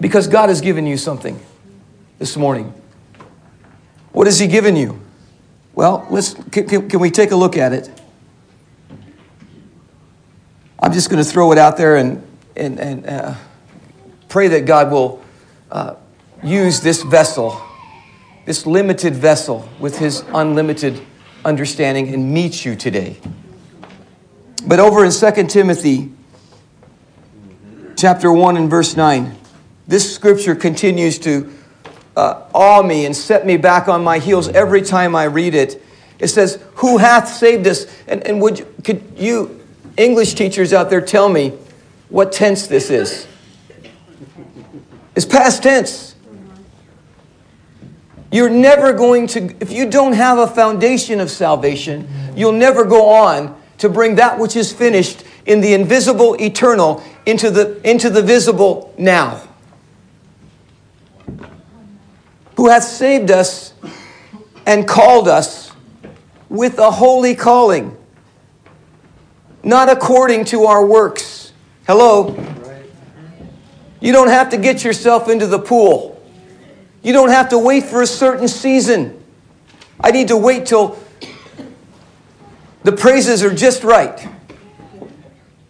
Because 0.00 0.26
God 0.26 0.48
has 0.48 0.60
given 0.60 0.86
you 0.86 0.96
something 0.96 1.38
this 2.18 2.36
morning. 2.36 2.72
What 4.12 4.26
has 4.26 4.38
He 4.38 4.46
given 4.46 4.76
you? 4.76 5.00
Well, 5.74 6.06
let's, 6.10 6.34
can, 6.50 6.88
can, 6.88 7.00
we 7.00 7.10
take 7.10 7.30
a 7.30 7.36
look 7.36 7.56
at 7.56 7.72
it? 7.72 7.90
I'm 10.78 10.92
just 10.92 11.10
going 11.10 11.22
to 11.22 11.28
throw 11.28 11.52
it 11.52 11.58
out 11.58 11.76
there 11.76 11.96
and, 11.96 12.26
and, 12.56 12.80
and 12.80 13.06
uh, 13.06 13.34
pray 14.28 14.48
that 14.48 14.64
God 14.64 14.90
will 14.90 15.22
uh, 15.70 15.94
use 16.42 16.80
this 16.80 17.02
vessel, 17.02 17.60
this 18.46 18.66
limited 18.66 19.14
vessel, 19.14 19.68
with 19.78 19.98
His 19.98 20.24
unlimited 20.34 21.00
understanding 21.44 22.12
and 22.12 22.32
meet 22.32 22.64
you 22.64 22.76
today. 22.76 23.16
But 24.66 24.80
over 24.80 25.04
in 25.04 25.10
2 25.10 25.46
Timothy 25.46 26.12
chapter 27.96 28.32
1 28.32 28.56
and 28.56 28.68
verse 28.68 28.96
9, 28.96 29.36
this 29.86 30.14
scripture 30.14 30.54
continues 30.54 31.18
to 31.20 31.52
uh, 32.16 32.46
awe 32.52 32.82
me 32.82 33.06
and 33.06 33.16
set 33.16 33.46
me 33.46 33.56
back 33.56 33.88
on 33.88 34.04
my 34.04 34.18
heels 34.18 34.48
every 34.48 34.82
time 34.82 35.16
I 35.16 35.24
read 35.24 35.54
it. 35.54 35.82
It 36.18 36.28
says, 36.28 36.62
Who 36.76 36.98
hath 36.98 37.28
saved 37.28 37.66
us? 37.66 37.86
And, 38.06 38.26
and 38.26 38.40
would 38.42 38.58
you, 38.58 38.74
could 38.84 39.02
you 39.16 39.60
English 39.96 40.34
teachers 40.34 40.72
out 40.72 40.90
there 40.90 41.00
tell 41.00 41.28
me 41.28 41.52
what 42.08 42.32
tense 42.32 42.66
this 42.66 42.90
is. 42.90 43.26
It's 45.14 45.26
past 45.26 45.62
tense. 45.62 46.09
You're 48.32 48.50
never 48.50 48.92
going 48.92 49.26
to, 49.28 49.54
if 49.60 49.72
you 49.72 49.90
don't 49.90 50.12
have 50.12 50.38
a 50.38 50.46
foundation 50.46 51.20
of 51.20 51.30
salvation, 51.30 52.08
you'll 52.36 52.52
never 52.52 52.84
go 52.84 53.08
on 53.08 53.60
to 53.78 53.88
bring 53.88 54.16
that 54.16 54.38
which 54.38 54.56
is 54.56 54.72
finished 54.72 55.24
in 55.46 55.60
the 55.60 55.74
invisible 55.74 56.34
eternal 56.40 57.02
into 57.26 57.50
the, 57.50 57.80
into 57.88 58.10
the 58.10 58.22
visible 58.22 58.94
now. 58.98 59.42
Who 62.56 62.68
hath 62.68 62.84
saved 62.84 63.30
us 63.30 63.72
and 64.66 64.86
called 64.86 65.28
us 65.28 65.72
with 66.48 66.78
a 66.78 66.90
holy 66.90 67.34
calling 67.34 67.96
not 69.62 69.90
according 69.90 70.44
to 70.46 70.64
our 70.64 70.84
works. 70.84 71.52
Hello? 71.86 72.36
You 74.00 74.12
don't 74.12 74.28
have 74.28 74.50
to 74.50 74.56
get 74.56 74.82
yourself 74.84 75.28
into 75.28 75.46
the 75.46 75.58
pool. 75.58 76.19
You 77.02 77.12
don't 77.12 77.30
have 77.30 77.48
to 77.50 77.58
wait 77.58 77.84
for 77.84 78.02
a 78.02 78.06
certain 78.06 78.48
season. 78.48 79.22
I 79.98 80.10
need 80.10 80.28
to 80.28 80.36
wait 80.36 80.66
till 80.66 80.98
the 82.82 82.92
praises 82.92 83.42
are 83.42 83.54
just 83.54 83.84
right. 83.84 84.28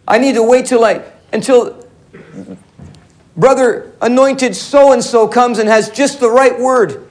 I 0.07 0.17
need 0.17 0.35
to 0.35 0.43
wait 0.43 0.65
till 0.65 0.83
I 0.83 1.03
until 1.31 1.85
brother 3.37 3.93
anointed 4.01 4.55
so 4.55 4.91
and 4.91 5.03
so 5.03 5.27
comes 5.27 5.59
and 5.59 5.69
has 5.69 5.89
just 5.89 6.19
the 6.19 6.29
right 6.29 6.57
word. 6.59 7.07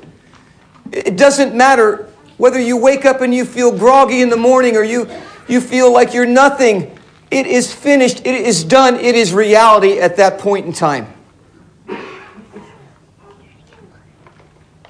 It 0.93 1.17
doesn't 1.17 1.55
matter 1.55 2.09
whether 2.37 2.61
you 2.61 2.77
wake 2.77 3.05
up 3.05 3.21
and 3.21 3.35
you 3.35 3.45
feel 3.45 3.77
groggy 3.77 4.23
in 4.23 4.29
the 4.29 4.37
morning 4.37 4.77
or 4.77 4.83
you 4.83 5.09
you 5.49 5.61
feel 5.61 5.93
like 5.93 6.15
you're 6.15 6.27
nothing. 6.27 6.97
It 7.31 7.47
is 7.47 7.73
finished. 7.73 8.21
It 8.27 8.35
is 8.35 8.65
done. 8.65 8.97
It 8.97 9.15
is 9.15 9.33
reality 9.33 9.99
at 9.99 10.17
that 10.17 10.39
point 10.39 10.67
in 10.67 10.73
time. 10.73 11.13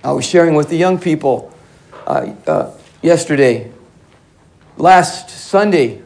I 0.03 0.13
was 0.13 0.25
sharing 0.25 0.55
with 0.55 0.71
the 0.71 0.77
young 0.77 0.99
people 0.99 1.53
uh, 2.07 2.33
uh, 2.47 2.75
yesterday. 3.03 3.71
Last 4.79 5.29
Sunday, 5.29 6.01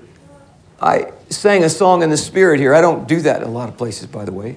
I 0.80 1.12
sang 1.30 1.62
a 1.62 1.70
song 1.70 2.02
in 2.02 2.10
the 2.10 2.16
Spirit 2.16 2.58
here. 2.58 2.74
I 2.74 2.80
don't 2.80 3.06
do 3.06 3.20
that 3.20 3.42
in 3.42 3.48
a 3.48 3.50
lot 3.50 3.68
of 3.68 3.76
places, 3.76 4.06
by 4.06 4.24
the 4.24 4.32
way. 4.32 4.56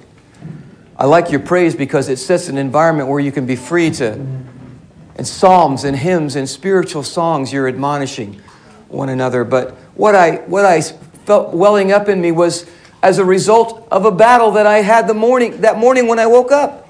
I 0.98 1.06
like 1.06 1.30
your 1.30 1.40
praise 1.40 1.76
because 1.76 2.10
it 2.10 2.18
sets 2.18 2.48
an 2.48 2.58
environment 2.58 3.10
where 3.10 3.20
you 3.20 3.32
can 3.32 3.46
be 3.46 3.56
free 3.56 3.92
to, 3.92 4.14
in 4.14 5.26
psalms 5.26 5.84
and 5.84 5.96
hymns 5.96 6.36
and 6.36 6.50
spiritual 6.50 7.04
songs, 7.04 7.54
you're 7.54 7.68
admonishing 7.68 8.42
one 8.88 9.10
another. 9.10 9.44
But 9.44 9.74
what 9.94 10.16
I, 10.16 10.38
what 10.48 10.66
I 10.66 10.82
felt 10.82 11.54
welling 11.54 11.92
up 11.92 12.10
in 12.10 12.20
me 12.22 12.32
was 12.32 12.68
as 13.04 13.20
a 13.20 13.26
result 13.26 13.88
of 13.92 14.06
a 14.06 14.12
battle 14.12 14.52
that 14.54 14.66
I 14.66 14.78
had 14.78 15.08
the 15.08 15.14
morning, 15.14 15.62
that 15.62 15.78
morning 15.78 16.08
when 16.08 16.18
I 16.18 16.26
woke 16.26 16.52
up. 16.52 16.87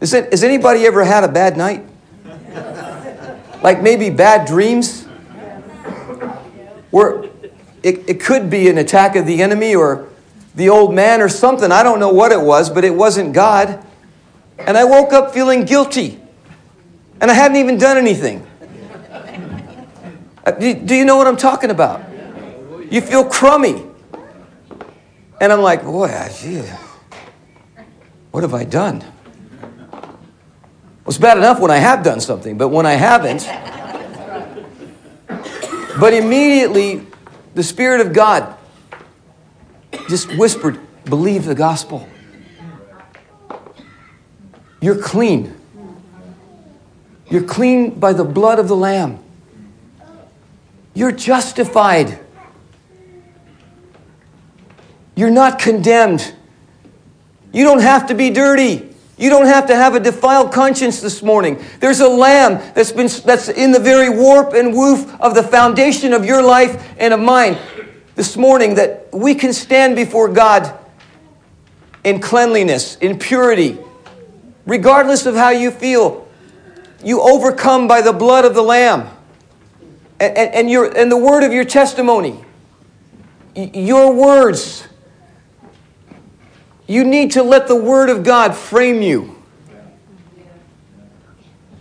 Is 0.00 0.12
it, 0.12 0.30
has 0.30 0.44
anybody 0.44 0.86
ever 0.86 1.04
had 1.04 1.24
a 1.24 1.28
bad 1.28 1.56
night? 1.56 1.84
Like 3.62 3.82
maybe 3.82 4.10
bad 4.10 4.46
dreams? 4.46 5.04
Where 6.90 7.24
it, 7.82 8.08
it 8.08 8.20
could 8.20 8.50
be 8.50 8.68
an 8.68 8.78
attack 8.78 9.16
of 9.16 9.26
the 9.26 9.42
enemy 9.42 9.74
or 9.74 10.08
the 10.54 10.68
old 10.68 10.94
man 10.94 11.20
or 11.20 11.28
something. 11.28 11.72
I 11.72 11.82
don't 11.82 12.00
know 12.00 12.12
what 12.12 12.32
it 12.32 12.40
was, 12.40 12.70
but 12.70 12.84
it 12.84 12.94
wasn't 12.94 13.32
God. 13.32 13.84
And 14.58 14.76
I 14.76 14.84
woke 14.84 15.12
up 15.12 15.32
feeling 15.32 15.64
guilty. 15.64 16.20
And 17.20 17.30
I 17.30 17.34
hadn't 17.34 17.56
even 17.56 17.78
done 17.78 17.96
anything. 17.96 18.46
Uh, 20.44 20.50
do 20.52 20.94
you 20.94 21.04
know 21.04 21.16
what 21.16 21.26
I'm 21.26 21.36
talking 21.36 21.70
about? 21.70 22.02
You 22.90 23.00
feel 23.00 23.24
crummy. 23.24 23.84
And 25.40 25.52
I'm 25.52 25.60
like, 25.60 25.82
boy, 25.82 26.06
I, 26.06 26.28
gee, 26.28 26.62
what 28.30 28.42
have 28.42 28.54
I 28.54 28.64
done? 28.64 29.04
Well, 31.06 31.12
it's 31.12 31.18
bad 31.18 31.38
enough 31.38 31.60
when 31.60 31.70
I 31.70 31.76
have 31.76 32.02
done 32.02 32.20
something, 32.20 32.58
but 32.58 32.70
when 32.70 32.84
I 32.84 32.94
haven't. 32.94 33.48
But 36.00 36.14
immediately, 36.14 37.06
the 37.54 37.62
Spirit 37.62 38.04
of 38.04 38.12
God 38.12 38.58
just 40.08 40.36
whispered, 40.36 40.80
believe 41.04 41.44
the 41.44 41.54
gospel. 41.54 42.08
You're 44.80 45.00
clean. 45.00 45.54
You're 47.30 47.44
clean 47.44 48.00
by 48.00 48.12
the 48.12 48.24
blood 48.24 48.58
of 48.58 48.66
the 48.66 48.74
Lamb. 48.74 49.20
You're 50.92 51.12
justified. 51.12 52.18
You're 55.14 55.30
not 55.30 55.60
condemned. 55.60 56.34
You 57.52 57.62
don't 57.62 57.80
have 57.80 58.08
to 58.08 58.14
be 58.14 58.30
dirty. 58.30 58.92
You 59.18 59.30
don't 59.30 59.46
have 59.46 59.66
to 59.68 59.74
have 59.74 59.94
a 59.94 60.00
defiled 60.00 60.52
conscience 60.52 61.00
this 61.00 61.22
morning. 61.22 61.62
There's 61.80 62.00
a 62.00 62.08
lamb 62.08 62.60
that's 62.74 62.92
been 62.92 63.08
that's 63.24 63.48
in 63.48 63.72
the 63.72 63.78
very 63.78 64.10
warp 64.10 64.52
and 64.52 64.74
woof 64.74 65.18
of 65.20 65.34
the 65.34 65.42
foundation 65.42 66.12
of 66.12 66.26
your 66.26 66.42
life 66.42 66.94
and 66.98 67.14
of 67.14 67.20
mine 67.20 67.56
this 68.14 68.36
morning 68.36 68.74
that 68.74 69.08
we 69.12 69.34
can 69.34 69.54
stand 69.54 69.96
before 69.96 70.28
God 70.28 70.78
in 72.04 72.20
cleanliness, 72.20 72.96
in 72.96 73.18
purity, 73.18 73.78
regardless 74.66 75.24
of 75.24 75.34
how 75.34 75.50
you 75.50 75.70
feel. 75.70 76.28
You 77.02 77.20
overcome 77.22 77.88
by 77.88 78.02
the 78.02 78.12
blood 78.12 78.44
of 78.44 78.54
the 78.54 78.62
lamb 78.62 79.08
and, 80.20 80.36
and, 80.36 80.54
and, 80.54 80.70
your, 80.70 80.94
and 80.96 81.10
the 81.10 81.16
word 81.16 81.42
of 81.42 81.52
your 81.52 81.64
testimony. 81.64 82.44
Your 83.54 84.12
words 84.12 84.86
you 86.86 87.04
need 87.04 87.32
to 87.32 87.42
let 87.42 87.66
the 87.68 87.76
Word 87.76 88.10
of 88.10 88.22
God 88.22 88.54
frame 88.54 89.02
you. 89.02 89.36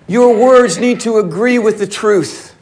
Your 0.07 0.37
words 0.37 0.77
need 0.77 0.99
to 1.01 1.17
agree 1.17 1.57
with 1.57 1.79
the 1.79 1.87
truth. 1.87 2.55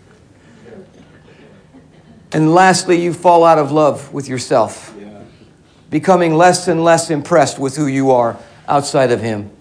And 2.31 2.53
lastly, 2.53 3.01
you 3.01 3.13
fall 3.13 3.43
out 3.43 3.59
of 3.59 3.71
love 3.71 4.13
with 4.13 4.27
yourself, 4.27 4.95
becoming 5.89 6.35
less 6.35 6.67
and 6.67 6.83
less 6.83 7.09
impressed 7.09 7.59
with 7.59 7.75
who 7.75 7.87
you 7.87 8.11
are 8.11 8.37
outside 8.67 9.11
of 9.11 9.21
Him. 9.21 9.51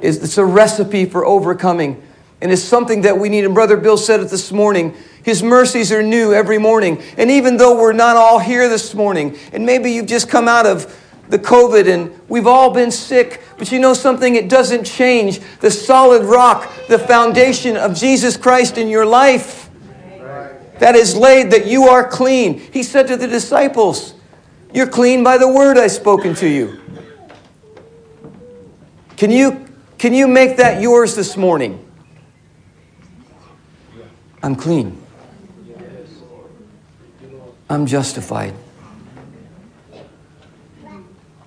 It's 0.00 0.38
a 0.38 0.44
recipe 0.44 1.04
for 1.04 1.26
overcoming, 1.26 2.02
and 2.40 2.50
it's 2.50 2.62
something 2.62 3.02
that 3.02 3.18
we 3.18 3.28
need. 3.28 3.44
And 3.44 3.54
Brother 3.54 3.76
Bill 3.76 3.96
said 3.96 4.20
it 4.20 4.30
this 4.30 4.50
morning. 4.50 4.96
His 5.22 5.42
mercies 5.42 5.92
are 5.92 6.02
new 6.02 6.32
every 6.32 6.58
morning. 6.58 7.00
And 7.16 7.30
even 7.30 7.56
though 7.56 7.80
we're 7.80 7.92
not 7.92 8.16
all 8.16 8.38
here 8.38 8.68
this 8.68 8.94
morning, 8.94 9.36
and 9.52 9.64
maybe 9.66 9.92
you've 9.92 10.06
just 10.06 10.28
come 10.28 10.48
out 10.48 10.66
of 10.66 10.98
the 11.32 11.38
COVID 11.38 11.88
and 11.88 12.20
we've 12.28 12.46
all 12.46 12.74
been 12.74 12.90
sick. 12.90 13.40
But 13.56 13.72
you 13.72 13.78
know 13.78 13.94
something? 13.94 14.36
It 14.36 14.50
doesn't 14.50 14.84
change 14.84 15.40
the 15.60 15.70
solid 15.70 16.24
rock, 16.24 16.70
the 16.88 16.98
foundation 16.98 17.74
of 17.74 17.94
Jesus 17.94 18.36
Christ 18.36 18.76
in 18.76 18.88
your 18.88 19.06
life 19.06 19.70
that 20.78 20.94
is 20.94 21.16
laid 21.16 21.52
that 21.52 21.64
you 21.66 21.84
are 21.84 22.06
clean. 22.06 22.58
He 22.58 22.82
said 22.82 23.06
to 23.06 23.16
the 23.16 23.26
disciples, 23.26 24.12
You're 24.74 24.86
clean 24.86 25.24
by 25.24 25.38
the 25.38 25.48
word 25.48 25.78
I've 25.78 25.92
spoken 25.92 26.34
to 26.34 26.46
you. 26.46 26.78
Can 29.16 29.30
you, 29.30 29.64
can 29.96 30.12
you 30.12 30.28
make 30.28 30.58
that 30.58 30.82
yours 30.82 31.16
this 31.16 31.34
morning? 31.34 31.82
I'm 34.42 34.54
clean. 34.54 35.00
I'm 37.70 37.86
justified. 37.86 38.52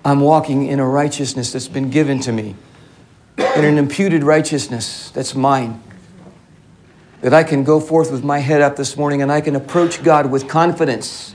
I'm 0.06 0.20
walking 0.20 0.68
in 0.68 0.78
a 0.78 0.86
righteousness 0.86 1.52
that's 1.52 1.66
been 1.66 1.90
given 1.90 2.20
to 2.20 2.30
me, 2.30 2.54
in 3.36 3.64
an 3.64 3.76
imputed 3.76 4.22
righteousness 4.22 5.10
that's 5.10 5.34
mine. 5.34 5.82
That 7.22 7.34
I 7.34 7.42
can 7.42 7.64
go 7.64 7.80
forth 7.80 8.12
with 8.12 8.22
my 8.22 8.38
head 8.38 8.62
up 8.62 8.76
this 8.76 8.96
morning 8.96 9.20
and 9.20 9.32
I 9.32 9.40
can 9.40 9.56
approach 9.56 10.04
God 10.04 10.30
with 10.30 10.46
confidence. 10.46 11.34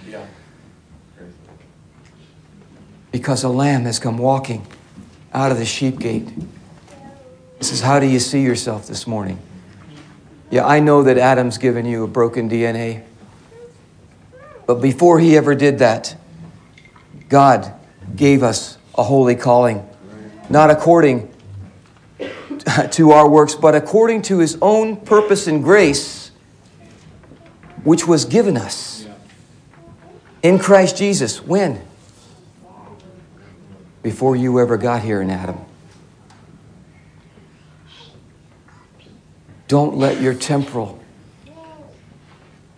Because 3.12 3.44
a 3.44 3.50
lamb 3.50 3.84
has 3.84 4.00
come 4.00 4.18
walking 4.18 4.66
out 5.34 5.52
of 5.52 5.58
the 5.58 5.66
sheep 5.66 6.00
gate. 6.00 6.32
This 7.60 7.74
is 7.74 7.82
how 7.82 8.00
do 8.00 8.06
you 8.06 8.20
see 8.20 8.42
yourself 8.42 8.88
this 8.88 9.06
morning? 9.06 9.38
Yeah, 10.50 10.66
I 10.66 10.80
know 10.80 11.04
that 11.04 11.18
Adam's 11.18 11.58
given 11.58 11.86
you 11.86 12.06
a 12.06 12.08
broken 12.08 12.50
DNA. 12.50 13.04
But 14.66 14.76
before 14.76 15.20
he 15.20 15.36
ever 15.36 15.56
did 15.56 15.80
that, 15.80 16.16
God 17.28 17.74
gave 18.16 18.44
us 18.44 18.78
a 18.96 19.04
holy 19.04 19.36
calling, 19.36 19.88
not 20.50 20.70
according 20.70 21.32
to 22.92 23.12
our 23.12 23.28
works, 23.28 23.56
but 23.56 23.76
according 23.76 24.22
to 24.24 24.40
his 24.40 24.58
own 24.62 24.98
purpose 24.98 25.48
and 25.48 25.64
grace, 25.64 26.32
which 27.84 28.08
was 28.08 28.26
given 28.26 28.58
us 28.58 29.08
in 30.44 30.60
Christ 30.60 30.98
Jesus. 30.98 31.42
When? 31.42 31.82
Before 34.04 34.36
you 34.36 34.60
ever 34.60 34.78
got 34.78 35.04
here 35.04 35.22
in 35.22 35.30
Adam. 35.30 35.58
Don't 39.68 39.96
let 39.96 40.20
your 40.20 40.34
temporal 40.34 41.00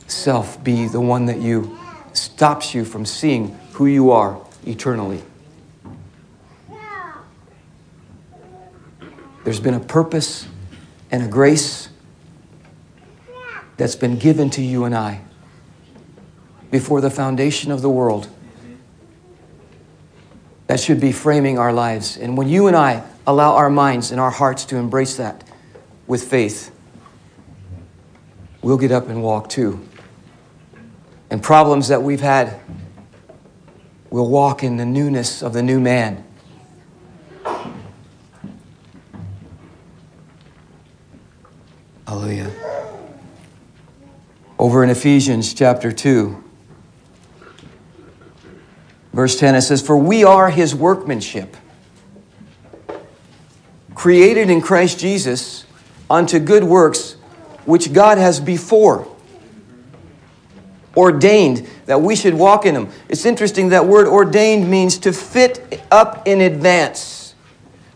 self 0.07 0.63
be 0.63 0.88
the 0.88 1.01
one 1.01 1.25
that 1.25 1.39
you 1.39 1.77
stops 2.13 2.75
you 2.75 2.86
from 2.86 3.05
seeing 3.05 3.57
who 3.73 3.88
you 3.88 4.11
are 4.11 4.39
eternally. 4.66 5.22
There's 9.43 9.59
been 9.59 9.74
a 9.74 9.80
purpose 9.80 10.47
and 11.11 11.24
a 11.24 11.28
grace 11.28 11.89
that's 13.78 13.95
been 13.95 14.18
given 14.18 14.49
to 14.51 14.61
you 14.61 14.86
and 14.86 14.95
I 14.95 15.22
before 16.72 17.01
the 17.01 17.09
foundation 17.09 17.72
of 17.72 17.82
the 17.82 17.89
world. 17.89 18.30
That 20.68 20.80
should 20.80 20.99
be 20.99 21.11
framing 21.11 21.59
our 21.59 21.74
lives. 21.74 22.18
And 22.18 22.38
when 22.38 22.47
you 22.47 22.68
and 22.68 22.76
I 22.76 23.03
allow 23.28 23.55
our 23.55 23.70
minds 23.70 24.11
and 24.11 24.20
our 24.20 24.32
hearts 24.32 24.66
to 24.66 24.78
embrace 24.78 25.18
that 25.18 25.43
with 26.07 26.24
faith, 26.24 26.74
we'll 28.61 28.78
get 28.78 28.91
up 28.91 29.09
and 29.09 29.22
walk 29.22 29.49
too. 29.49 29.86
And 31.30 31.43
problems 31.43 31.89
that 31.89 32.01
we've 32.01 32.22
had 32.22 32.59
will 34.14 34.30
walk 34.30 34.64
in 34.64 34.78
the 34.78 34.86
newness 34.86 35.41
of 35.41 35.53
the 35.53 35.64
new 35.64 35.80
man. 35.80 36.24
Hallelujah. 42.05 42.51
Over 44.59 44.84
in 44.84 44.91
Ephesians 44.91 45.55
chapter 45.55 45.91
2, 45.91 46.43
verse 49.14 49.36
10, 49.39 49.55
it 49.55 49.61
says, 49.64 49.82
For 49.82 49.97
we 49.97 50.24
are 50.24 50.51
his 50.51 50.76
workmanship, 50.76 51.57
created 53.95 54.51
in 54.51 54.61
Christ 54.61 54.99
Jesus 54.99 55.66
unto 56.07 56.38
good 56.38 56.64
works, 56.64 57.14
which 57.66 57.91
God 57.91 58.20
has 58.20 58.39
before 58.39 59.11
ordained 60.95 61.67
that 61.85 62.01
we 62.01 62.15
should 62.15 62.33
walk 62.33 62.65
in 62.65 62.73
them. 62.73 62.89
It's 63.09 63.25
interesting 63.25 63.69
that 63.69 63.85
word 63.85 64.07
ordained 64.07 64.69
means 64.69 64.97
to 64.99 65.13
fit 65.13 65.83
up 65.91 66.27
in 66.27 66.41
advance, 66.41 67.35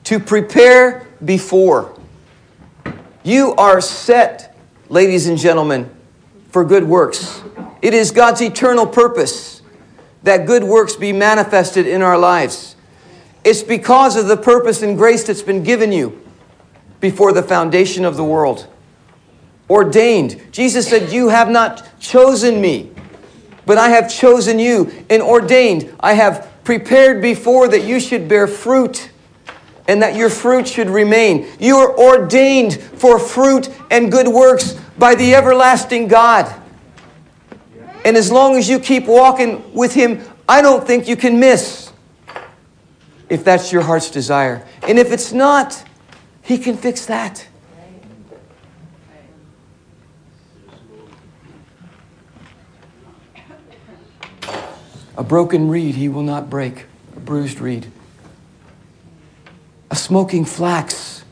to 0.05 0.19
prepare 0.19 1.07
before. 1.23 1.97
You 3.23 3.53
are 3.55 3.81
set, 3.81 4.55
ladies 4.89 5.27
and 5.27 5.37
gentlemen, 5.37 5.89
for 6.49 6.63
good 6.63 6.83
works. 6.83 7.41
It 7.81 7.93
is 7.93 8.11
God's 8.11 8.41
eternal 8.41 8.87
purpose 8.87 9.61
that 10.23 10.47
good 10.47 10.63
works 10.63 10.95
be 10.95 11.13
manifested 11.13 11.87
in 11.87 12.01
our 12.01 12.17
lives. 12.17 12.75
It's 13.43 13.63
because 13.63 14.15
of 14.15 14.27
the 14.27 14.37
purpose 14.37 14.81
and 14.81 14.97
grace 14.97 15.23
that's 15.23 15.41
been 15.41 15.63
given 15.63 15.91
you 15.91 16.21
before 16.99 17.31
the 17.31 17.43
foundation 17.43 18.03
of 18.03 18.17
the 18.17 18.23
world 18.23 18.67
ordained. 19.70 20.41
Jesus 20.51 20.88
said, 20.88 21.11
You 21.11 21.30
have 21.30 21.49
not 21.49 21.99
chosen 21.99 22.61
me, 22.61 22.91
but 23.65 23.78
I 23.78 23.89
have 23.89 24.11
chosen 24.11 24.59
you 24.59 24.91
and 25.09 25.22
ordained. 25.22 25.93
I 25.99 26.13
have 26.13 26.49
prepared 26.63 27.22
before 27.22 27.68
that 27.70 27.84
you 27.84 27.99
should 27.99 28.28
bear 28.28 28.47
fruit 28.47 29.11
and 29.88 30.01
that 30.01 30.15
your 30.15 30.30
fruit 30.30 30.68
should 30.68 30.89
remain. 30.89 31.47
You 31.59 31.78
are 31.78 31.97
ordained 31.97 32.76
for 32.76 33.20
fruit 33.20 33.70
and 33.89 34.11
good 34.11 34.28
works 34.28 34.74
by 34.97 35.15
the 35.15 35.34
everlasting 35.34 36.07
God. 36.07 36.53
And 38.03 38.18
as 38.18 38.32
long 38.32 38.55
as 38.55 38.70
you 38.70 38.80
keep 38.80 39.05
walking 39.05 39.74
with 39.74 39.93
Him 39.93 40.24
I 40.49 40.61
don't 40.61 40.86
think 40.88 41.07
you 41.07 41.15
can 41.15 41.39
miss 41.39 41.91
if 43.30 43.43
that's 43.43 43.72
your 43.72 43.82
heart's 43.82 44.09
desire. 44.09 44.65
And 44.84 44.97
if 44.97 45.11
it's 45.11 45.34
not, 45.34 45.84
He 46.41 46.57
can 46.57 46.78
fix 46.78 47.05
that. 47.07 47.47
A 55.18 55.24
broken 55.24 55.68
reed 55.68 55.95
he 55.95 56.09
will 56.09 56.22
not 56.22 56.49
break, 56.49 56.86
a 57.15 57.20
bruised 57.20 57.59
reed. 57.59 57.91
A 59.89 59.95
smoking 59.95 60.45
flax. 60.45 61.24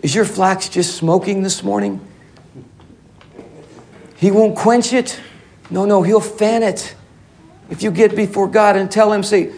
Is 0.00 0.14
your 0.14 0.24
flax 0.24 0.68
just 0.68 0.96
smoking 0.96 1.42
this 1.42 1.62
morning? 1.62 2.00
He 4.16 4.30
won't 4.30 4.56
quench 4.56 4.94
it. 4.94 5.20
No, 5.70 5.84
no, 5.84 6.02
he'll 6.02 6.20
fan 6.20 6.62
it. 6.62 6.94
If 7.68 7.82
you 7.82 7.90
get 7.90 8.16
before 8.16 8.48
God 8.48 8.76
and 8.76 8.90
tell 8.90 9.12
him, 9.12 9.22
say, 9.22 9.52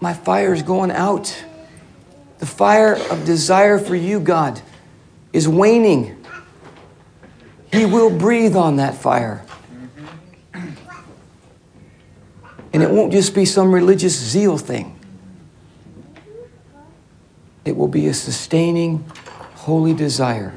My 0.00 0.12
fire 0.12 0.52
is 0.52 0.62
going 0.62 0.90
out. 0.90 1.44
The 2.38 2.46
fire 2.46 2.94
of 2.94 3.24
desire 3.24 3.78
for 3.78 3.94
you, 3.94 4.18
God, 4.18 4.60
is 5.32 5.48
waning. 5.48 6.24
He 7.72 7.84
will 7.84 8.10
breathe 8.10 8.56
on 8.56 8.76
that 8.76 8.94
fire. 8.96 9.44
And 12.72 12.82
it 12.82 12.90
won't 12.90 13.12
just 13.12 13.34
be 13.34 13.44
some 13.44 13.72
religious 13.72 14.18
zeal 14.18 14.58
thing, 14.58 14.98
it 17.64 17.76
will 17.76 17.88
be 17.88 18.06
a 18.06 18.14
sustaining, 18.14 19.04
holy 19.54 19.94
desire. 19.94 20.54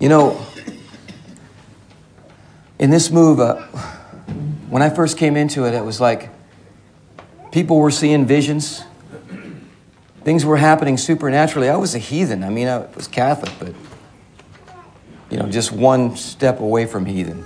You 0.00 0.08
know, 0.08 0.44
in 2.78 2.90
this 2.90 3.10
move, 3.10 3.40
uh, 3.40 3.62
when 4.68 4.82
I 4.82 4.90
first 4.90 5.16
came 5.16 5.36
into 5.36 5.64
it, 5.64 5.74
it 5.74 5.84
was 5.84 6.00
like 6.00 6.30
people 7.52 7.78
were 7.78 7.90
seeing 7.90 8.26
visions. 8.26 8.82
Things 10.24 10.44
were 10.44 10.56
happening 10.56 10.96
supernaturally. 10.96 11.68
I 11.68 11.76
was 11.76 11.94
a 11.94 11.98
heathen. 11.98 12.42
I 12.42 12.50
mean, 12.50 12.66
I 12.66 12.78
was 12.94 13.06
Catholic, 13.06 13.52
but, 13.58 13.74
you 15.30 15.38
know, 15.38 15.48
just 15.48 15.70
one 15.70 16.16
step 16.16 16.60
away 16.60 16.86
from 16.86 17.06
heathen. 17.06 17.44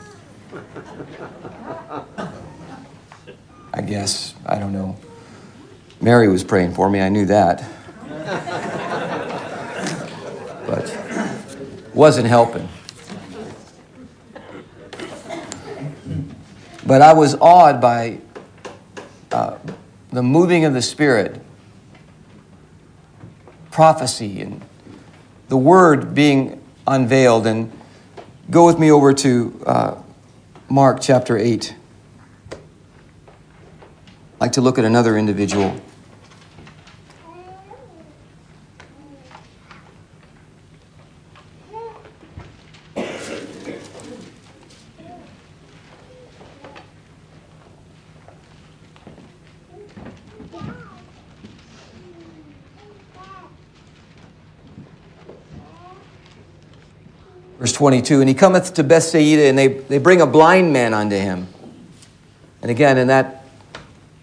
I 3.72 3.80
guess. 3.82 4.34
I 4.46 4.58
don't 4.58 4.72
know. 4.72 4.96
Mary 6.00 6.28
was 6.28 6.44
praying 6.44 6.74
for 6.74 6.88
me. 6.88 7.00
I 7.00 7.08
knew 7.08 7.26
that. 7.26 7.64
But 10.66 10.96
wasn't 11.94 12.26
helping. 12.26 12.68
But 16.86 17.02
I 17.02 17.12
was 17.12 17.34
awed 17.34 17.80
by 17.80 18.20
uh, 19.30 19.58
the 20.10 20.22
moving 20.22 20.64
of 20.64 20.72
the 20.72 20.82
Spirit, 20.82 21.40
prophecy, 23.70 24.40
and 24.40 24.62
the 25.48 25.56
Word 25.56 26.14
being 26.14 26.62
unveiled. 26.86 27.46
And 27.46 27.72
go 28.50 28.64
with 28.66 28.78
me 28.78 28.90
over 28.90 29.12
to 29.12 29.62
uh, 29.66 30.02
Mark 30.70 31.00
chapter 31.00 31.38
8. 31.38 31.74
I'd 32.52 32.58
like 34.38 34.52
to 34.52 34.60
look 34.60 34.78
at 34.78 34.84
another 34.84 35.16
individual. 35.16 35.80
22 57.78 58.18
And 58.18 58.28
he 58.28 58.34
cometh 58.34 58.74
to 58.74 58.82
Bethsaida, 58.82 59.42
and 59.42 59.56
they, 59.56 59.68
they 59.68 59.98
bring 59.98 60.20
a 60.20 60.26
blind 60.26 60.72
man 60.72 60.92
unto 60.92 61.14
him. 61.14 61.46
And 62.60 62.72
again, 62.72 62.98
in 62.98 63.06
that, 63.06 63.44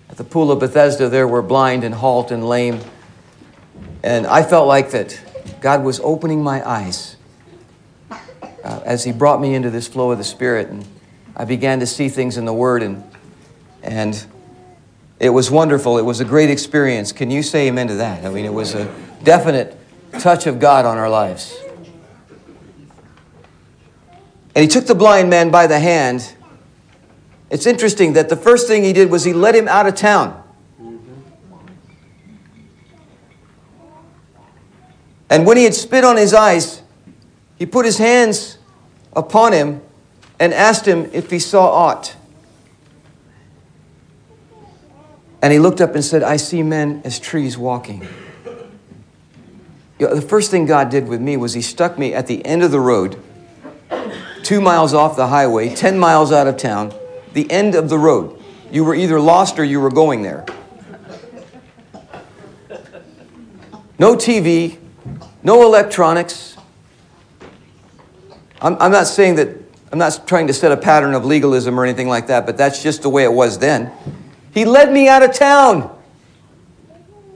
at 0.10 0.18
the 0.18 0.26
pool 0.26 0.52
of 0.52 0.60
Bethesda, 0.60 1.08
there 1.08 1.26
were 1.26 1.42
blind 1.42 1.86
and 1.86 1.96
halt 1.96 2.32
and 2.32 2.46
lame. 2.46 2.82
And 4.04 4.28
I 4.28 4.44
felt 4.44 4.68
like 4.68 4.92
that 4.92 5.18
God 5.62 5.86
was 5.86 6.02
opening 6.02 6.44
my 6.44 6.68
eyes 6.68 7.16
uh, 8.12 8.82
as 8.84 9.06
he 9.06 9.14
brought 9.14 9.40
me 9.40 9.56
into 9.56 9.70
this 9.70 9.88
flow 9.88 10.12
of 10.12 10.18
the 10.18 10.26
Spirit. 10.26 10.68
And 10.68 10.86
I 11.34 11.46
began 11.46 11.80
to 11.80 11.88
see 11.88 12.10
things 12.10 12.36
in 12.36 12.44
the 12.44 12.54
Word, 12.54 12.84
and, 12.84 13.10
and 13.82 14.26
it 15.18 15.30
was 15.30 15.50
wonderful. 15.50 15.98
It 15.98 16.04
was 16.04 16.20
a 16.20 16.26
great 16.26 16.50
experience. 16.50 17.14
Can 17.14 17.32
you 17.32 17.42
say 17.42 17.70
amen 17.70 17.88
to 17.88 17.96
that? 17.96 18.26
I 18.26 18.30
mean, 18.32 18.44
it 18.44 18.54
was 18.54 18.76
a 18.76 18.94
definite 19.24 19.78
touch 20.20 20.46
of 20.46 20.60
God 20.60 20.84
on 20.84 20.98
our 20.98 21.10
lives. 21.10 21.58
And 24.56 24.62
he 24.62 24.70
took 24.70 24.88
the 24.88 24.96
blind 24.96 25.30
man 25.30 25.52
by 25.52 25.68
the 25.68 25.80
hand. 25.80 26.34
It's 27.50 27.66
interesting 27.66 28.14
that 28.14 28.30
the 28.30 28.38
first 28.38 28.68
thing 28.68 28.84
he 28.84 28.94
did 28.94 29.12
was 29.12 29.26
he 29.26 29.34
led 29.34 29.54
him 29.54 29.68
out 29.68 29.86
of 29.86 29.96
town. 29.96 30.42
And 35.30 35.46
when 35.46 35.58
he 35.58 35.66
had 35.66 35.74
spit 35.74 36.06
on 36.06 36.16
his 36.16 36.34
eyes, 36.34 36.82
he 37.58 37.66
put 37.66 37.86
his 37.86 37.98
hands 37.98 38.58
upon 39.14 39.52
him 39.52 39.82
and 40.40 40.54
asked 40.54 40.88
him 40.88 41.10
if 41.12 41.30
he 41.30 41.40
saw 41.40 41.70
aught. 41.70 42.16
And 45.42 45.52
he 45.52 45.60
looked 45.60 45.82
up 45.82 45.96
and 45.96 46.04
said, 46.04 46.24
I 46.24 46.38
see 46.38 46.64
men 46.64 47.02
as 47.04 47.20
trees 47.20 47.58
walking. 47.58 48.08
You 50.00 50.08
know, 50.08 50.16
the 50.16 50.22
first 50.22 50.50
thing 50.50 50.66
God 50.66 50.90
did 50.90 51.08
with 51.08 51.22
me 51.22 51.36
was 51.38 51.54
he 51.54 51.62
stuck 51.62 52.00
me 52.00 52.14
at 52.14 52.28
the 52.28 52.46
end 52.46 52.64
of 52.64 52.72
the 52.72 52.80
road 52.80 53.22
two 54.46 54.62
miles 54.62 54.94
off 54.94 55.18
the 55.18 55.28
highway, 55.28 55.74
10 55.74 55.98
miles 55.98 56.32
out 56.32 56.48
of 56.48 56.56
town, 56.56 56.94
the 57.34 57.50
end 57.52 57.74
of 57.76 57.90
the 57.90 57.98
road. 57.98 58.42
You 58.72 58.86
were 58.86 58.94
either 58.94 59.20
lost 59.20 59.58
or 59.60 59.64
you 59.64 59.82
were 59.82 59.90
going 59.90 60.22
there. 60.22 60.46
No 63.98 64.16
TV, 64.16 64.78
no 65.42 65.64
electronics. 65.64 66.58
I'm, 68.62 68.78
I'm 68.80 68.92
not 68.92 69.08
saying 69.08 69.36
that, 69.36 69.50
I'm 69.92 69.98
not 69.98 70.28
trying 70.28 70.48
to 70.48 70.54
set 70.54 70.72
a 70.72 70.78
pattern 70.78 71.14
of 71.14 71.26
legalism 71.26 71.80
or 71.80 71.84
anything 71.84 72.08
like 72.08 72.28
that, 72.28 72.46
but 72.46 72.58
that's 72.58 72.84
just 72.84 73.02
the 73.02 73.10
way 73.10 73.24
it 73.24 73.34
was 73.34 73.58
then. 73.58 73.92
He 74.54 74.66
led 74.66 74.92
me 74.92 75.08
out 75.08 75.24
of 75.24 75.34
town. 75.34 75.92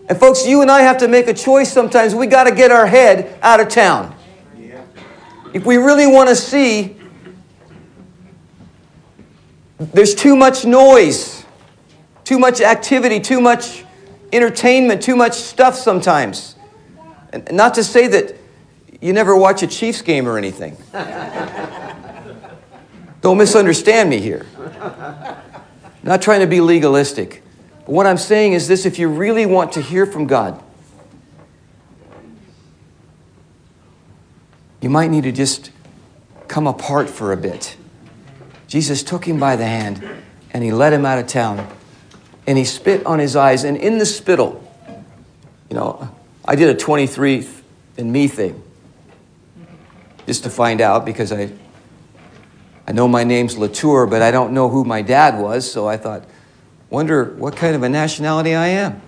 And 0.09 0.17
folks, 0.17 0.45
you 0.45 0.61
and 0.61 0.69
I 0.69 0.81
have 0.81 0.97
to 0.99 1.07
make 1.07 1.27
a 1.27 1.33
choice 1.33 1.71
sometimes. 1.71 2.13
We 2.13 2.27
got 2.27 2.43
to 2.43 2.53
get 2.53 2.71
our 2.71 2.85
head 2.85 3.39
out 3.41 3.59
of 3.59 3.69
town. 3.69 4.15
If 5.53 5.65
we 5.65 5.77
really 5.77 6.05
want 6.05 6.29
to 6.29 6.35
see 6.35 6.98
there's 9.79 10.13
too 10.13 10.35
much 10.35 10.65
noise, 10.65 11.45
too 12.25 12.37
much 12.37 12.59
activity, 12.59 13.19
too 13.19 13.39
much 13.39 13.85
entertainment, 14.33 15.01
too 15.01 15.15
much 15.15 15.33
stuff 15.33 15.75
sometimes. 15.75 16.55
And 17.31 17.49
not 17.51 17.75
to 17.75 17.83
say 17.83 18.07
that 18.07 18.35
you 18.99 19.13
never 19.13 19.35
watch 19.35 19.63
a 19.63 19.67
Chiefs 19.67 20.01
game 20.01 20.27
or 20.27 20.37
anything. 20.37 20.75
Don't 23.21 23.37
misunderstand 23.37 24.09
me 24.09 24.19
here. 24.19 24.45
not 26.03 26.21
trying 26.21 26.41
to 26.41 26.47
be 26.47 26.59
legalistic. 26.59 27.41
But 27.85 27.89
what 27.89 28.05
I'm 28.05 28.17
saying 28.17 28.53
is 28.53 28.67
this 28.67 28.85
if 28.85 28.99
you 28.99 29.07
really 29.07 29.45
want 29.45 29.71
to 29.73 29.81
hear 29.81 30.05
from 30.05 30.27
God, 30.27 30.61
you 34.81 34.89
might 34.89 35.09
need 35.09 35.23
to 35.23 35.31
just 35.31 35.71
come 36.47 36.67
apart 36.67 37.09
for 37.09 37.31
a 37.31 37.37
bit 37.37 37.77
Jesus 38.69 39.01
took 39.01 39.27
him 39.27 39.39
by 39.39 39.55
the 39.55 39.65
hand 39.65 40.07
and 40.51 40.63
he 40.63 40.71
led 40.71 40.93
him 40.93 41.05
out 41.05 41.17
of 41.17 41.27
town. 41.27 41.67
And 42.47 42.57
he 42.57 42.63
spit 42.63 43.05
on 43.05 43.19
his 43.19 43.35
eyes. 43.35 43.63
And 43.63 43.75
in 43.75 43.97
the 43.97 44.05
spittle, 44.05 44.63
you 45.69 45.75
know, 45.75 46.09
I 46.45 46.55
did 46.55 46.69
a 46.69 46.75
23 46.75 47.47
and 47.97 48.11
me 48.13 48.27
thing 48.27 48.63
just 50.25 50.43
to 50.43 50.49
find 50.49 50.81
out 50.81 51.05
because 51.05 51.31
I, 51.31 51.51
I 52.87 52.91
know 52.91 53.07
my 53.07 53.23
name's 53.23 53.57
Latour, 53.57 54.07
but 54.07 54.21
I 54.21 54.31
don't 54.31 54.53
know 54.53 54.69
who 54.69 54.83
my 54.83 55.01
dad 55.01 55.39
was. 55.41 55.69
So 55.69 55.87
I 55.87 55.97
thought, 55.97 56.25
wonder 56.89 57.35
what 57.35 57.55
kind 57.55 57.75
of 57.75 57.83
a 57.83 57.89
nationality 57.89 58.53
I 58.53 58.67
am. 58.67 59.01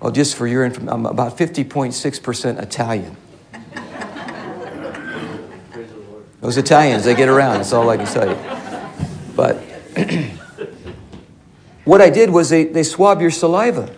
Well, 0.00 0.12
just 0.12 0.36
for 0.36 0.46
your 0.46 0.64
information, 0.64 0.92
I'm 0.92 1.06
about 1.06 1.36
50.6% 1.36 2.62
Italian. 2.62 3.16
Those 6.40 6.56
Italians, 6.56 7.04
they 7.04 7.14
get 7.14 7.28
around. 7.28 7.58
That's 7.58 7.72
all 7.72 7.88
I 7.90 7.96
can 7.96 8.06
tell 8.06 8.28
you. 8.28 8.36
But 9.34 9.56
what 11.84 12.00
I 12.00 12.10
did 12.10 12.30
was 12.30 12.48
they, 12.48 12.64
they 12.64 12.82
swab 12.82 13.20
your 13.20 13.30
saliva. 13.30 13.94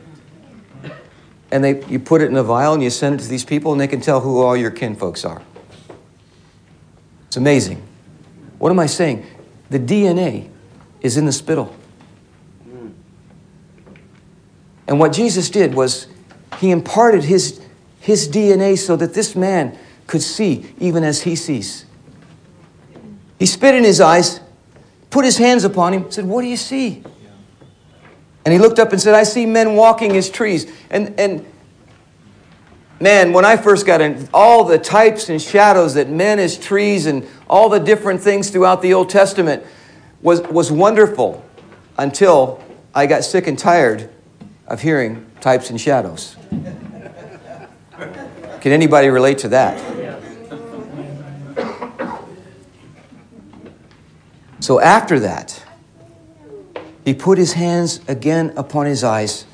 And 1.53 1.65
they, 1.65 1.85
you 1.87 1.99
put 1.99 2.23
it 2.23 2.27
in 2.31 2.37
a 2.37 2.43
vial 2.43 2.75
and 2.75 2.83
you 2.83 2.91
send 2.91 3.17
it 3.17 3.23
to 3.25 3.29
these 3.29 3.45
people, 3.45 3.73
and 3.73 3.81
they 3.81 3.89
can 3.89 4.01
tell 4.01 4.21
who 4.21 4.41
all 4.41 4.57
your 4.57 4.71
kinfolks 4.71 5.25
are. 5.25 5.43
It's 7.27 7.37
amazing. 7.37 7.83
What 8.59 8.71
am 8.71 8.79
I 8.79 8.87
saying? 8.87 9.27
the 9.71 9.79
DNA 9.79 10.51
is 11.01 11.17
in 11.17 11.25
the 11.25 11.33
spittle. 11.33 11.75
And 14.87 14.99
what 14.99 15.13
Jesus 15.13 15.49
did 15.49 15.75
was 15.75 16.09
he 16.59 16.73
imparted 16.73 17.23
his, 17.23 17.61
his 18.01 18.29
DNA 18.29 18.77
so 18.77 18.97
that 18.97 19.15
this 19.15 19.37
man 19.37 19.79
could 20.09 20.21
see 20.21 20.75
even 20.81 21.05
as 21.05 21.23
he 21.23 21.37
sees. 21.37 21.87
He 23.41 23.47
spit 23.47 23.75
in 23.75 23.85
his 23.85 24.03
eyes, 24.03 24.39
put 25.09 25.25
his 25.25 25.39
hands 25.39 25.65
upon 25.65 25.95
him, 25.95 26.11
said, 26.11 26.27
What 26.27 26.43
do 26.43 26.47
you 26.47 26.59
see? 26.59 27.03
And 28.45 28.53
he 28.53 28.59
looked 28.59 28.79
up 28.79 28.93
and 28.93 29.01
said, 29.01 29.15
I 29.15 29.23
see 29.23 29.47
men 29.47 29.77
walking 29.77 30.15
as 30.15 30.29
trees. 30.29 30.71
And, 30.91 31.19
and 31.19 31.47
man, 33.01 33.33
when 33.33 33.47
I 33.47 33.57
first 33.57 33.87
got 33.87 34.03
in, 34.03 34.29
all 34.35 34.65
the 34.65 34.79
types 34.79 35.31
and 35.31 35.41
shadows 35.41 35.95
that 35.95 36.11
men 36.11 36.39
as 36.39 36.59
trees 36.59 37.07
and 37.07 37.27
all 37.49 37.71
the 37.71 37.81
different 37.81 38.21
things 38.21 38.51
throughout 38.51 38.83
the 38.83 38.93
Old 38.93 39.09
Testament 39.09 39.65
was, 40.21 40.43
was 40.43 40.71
wonderful 40.71 41.43
until 41.97 42.63
I 42.95 43.07
got 43.07 43.25
sick 43.25 43.47
and 43.47 43.59
tired 43.59 44.11
of 44.67 44.83
hearing 44.83 45.25
types 45.41 45.71
and 45.71 45.81
shadows. 45.81 46.37
Can 48.61 48.73
anybody 48.73 49.09
relate 49.09 49.39
to 49.39 49.49
that? 49.49 50.00
So 54.61 54.79
after 54.79 55.19
that, 55.21 55.65
he 57.05 57.15
put 57.15 57.39
his 57.39 57.55
hands 57.55 58.01
again 58.07 58.53
upon 58.57 58.85
his 58.87 59.03
eyes 59.03 59.47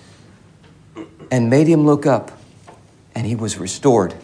and 1.31 1.49
made 1.49 1.69
him 1.69 1.87
look 1.87 2.07
up, 2.07 2.33
and 3.15 3.25
he 3.25 3.37
was 3.37 3.57
restored. 3.57 4.15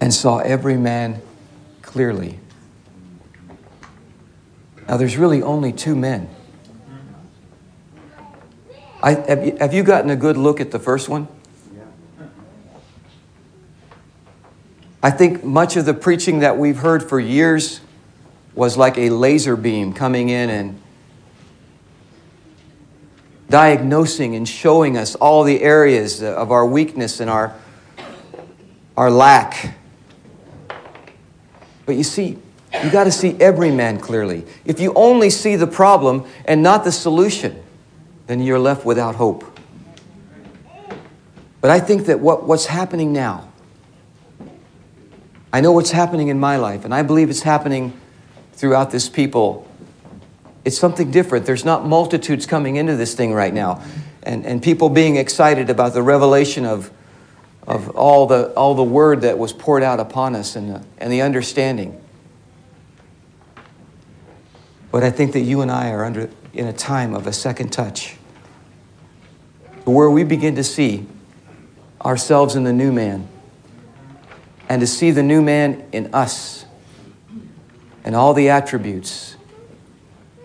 And 0.00 0.12
saw 0.12 0.38
every 0.38 0.76
man 0.76 1.22
clearly. 1.80 2.38
Now, 4.86 4.98
there's 4.98 5.16
really 5.16 5.42
only 5.42 5.72
two 5.72 5.96
men. 5.96 6.28
I, 9.02 9.12
have, 9.14 9.46
you, 9.46 9.56
have 9.58 9.72
you 9.72 9.82
gotten 9.82 10.10
a 10.10 10.16
good 10.16 10.36
look 10.36 10.60
at 10.60 10.70
the 10.70 10.78
first 10.78 11.08
one? 11.08 11.26
I 15.04 15.10
think 15.10 15.44
much 15.44 15.76
of 15.76 15.84
the 15.84 15.92
preaching 15.92 16.38
that 16.38 16.56
we've 16.56 16.78
heard 16.78 17.06
for 17.06 17.20
years 17.20 17.82
was 18.54 18.78
like 18.78 18.96
a 18.96 19.10
laser 19.10 19.54
beam 19.54 19.92
coming 19.92 20.30
in 20.30 20.48
and 20.48 20.80
diagnosing 23.50 24.34
and 24.34 24.48
showing 24.48 24.96
us 24.96 25.14
all 25.16 25.44
the 25.44 25.60
areas 25.60 26.22
of 26.22 26.50
our 26.50 26.64
weakness 26.64 27.20
and 27.20 27.28
our, 27.28 27.54
our 28.96 29.10
lack. 29.10 29.76
But 31.84 31.96
you 31.96 32.02
see, 32.02 32.38
you 32.82 32.90
got 32.90 33.04
to 33.04 33.12
see 33.12 33.36
every 33.38 33.70
man 33.70 34.00
clearly. 34.00 34.46
If 34.64 34.80
you 34.80 34.94
only 34.94 35.28
see 35.28 35.56
the 35.56 35.66
problem 35.66 36.24
and 36.46 36.62
not 36.62 36.82
the 36.82 36.92
solution, 36.92 37.62
then 38.26 38.40
you're 38.40 38.58
left 38.58 38.86
without 38.86 39.16
hope. 39.16 39.44
But 41.60 41.70
I 41.70 41.78
think 41.78 42.06
that 42.06 42.20
what, 42.20 42.44
what's 42.44 42.64
happening 42.64 43.12
now, 43.12 43.50
I 45.54 45.60
know 45.60 45.70
what's 45.70 45.92
happening 45.92 46.26
in 46.26 46.40
my 46.40 46.56
life, 46.56 46.84
and 46.84 46.92
I 46.92 47.02
believe 47.02 47.30
it's 47.30 47.42
happening 47.42 47.92
throughout 48.54 48.90
this 48.90 49.08
people. 49.08 49.70
It's 50.64 50.76
something 50.76 51.12
different. 51.12 51.46
There's 51.46 51.64
not 51.64 51.86
multitudes 51.86 52.44
coming 52.44 52.74
into 52.74 52.96
this 52.96 53.14
thing 53.14 53.32
right 53.32 53.54
now, 53.54 53.80
and, 54.24 54.44
and 54.44 54.60
people 54.60 54.88
being 54.88 55.14
excited 55.14 55.70
about 55.70 55.94
the 55.94 56.02
revelation 56.02 56.66
of, 56.66 56.90
of 57.68 57.90
all, 57.90 58.26
the, 58.26 58.52
all 58.54 58.74
the 58.74 58.82
word 58.82 59.20
that 59.20 59.38
was 59.38 59.52
poured 59.52 59.84
out 59.84 60.00
upon 60.00 60.34
us 60.34 60.56
and 60.56 60.70
the, 60.70 60.84
and 60.98 61.12
the 61.12 61.22
understanding. 61.22 62.02
But 64.90 65.04
I 65.04 65.10
think 65.12 65.34
that 65.34 65.42
you 65.42 65.60
and 65.60 65.70
I 65.70 65.92
are 65.92 66.04
under, 66.04 66.30
in 66.52 66.66
a 66.66 66.72
time 66.72 67.14
of 67.14 67.28
a 67.28 67.32
second 67.32 67.72
touch 67.72 68.16
where 69.84 70.10
we 70.10 70.24
begin 70.24 70.56
to 70.56 70.64
see 70.64 71.06
ourselves 72.04 72.56
in 72.56 72.64
the 72.64 72.72
new 72.72 72.90
man 72.90 73.28
and 74.68 74.80
to 74.80 74.86
see 74.86 75.10
the 75.10 75.22
new 75.22 75.42
man 75.42 75.84
in 75.92 76.14
us 76.14 76.64
and 78.04 78.14
all 78.14 78.34
the 78.34 78.50
attributes 78.50 79.36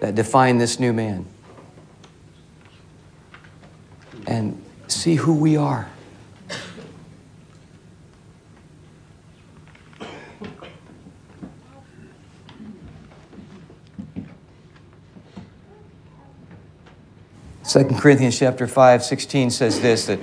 that 0.01 0.15
define 0.15 0.57
this 0.57 0.79
new 0.79 0.93
man. 0.93 1.25
And 4.27 4.63
see 4.87 5.15
who 5.15 5.33
we 5.33 5.57
are. 5.57 5.89
Second 17.63 17.99
Corinthians 17.99 18.37
chapter 18.37 18.67
5, 18.67 19.03
16 19.03 19.51
says 19.51 19.79
this 19.79 20.07
that 20.07 20.19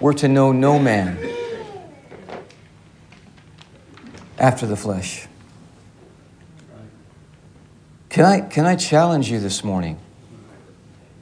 we're 0.00 0.12
to 0.14 0.26
know 0.26 0.50
no 0.50 0.78
man 0.78 1.37
after 4.38 4.66
the 4.66 4.76
flesh. 4.76 5.26
Can 8.08 8.24
I, 8.24 8.40
can 8.40 8.64
I 8.64 8.76
challenge 8.76 9.30
you 9.30 9.38
this 9.38 9.62
morning? 9.62 9.98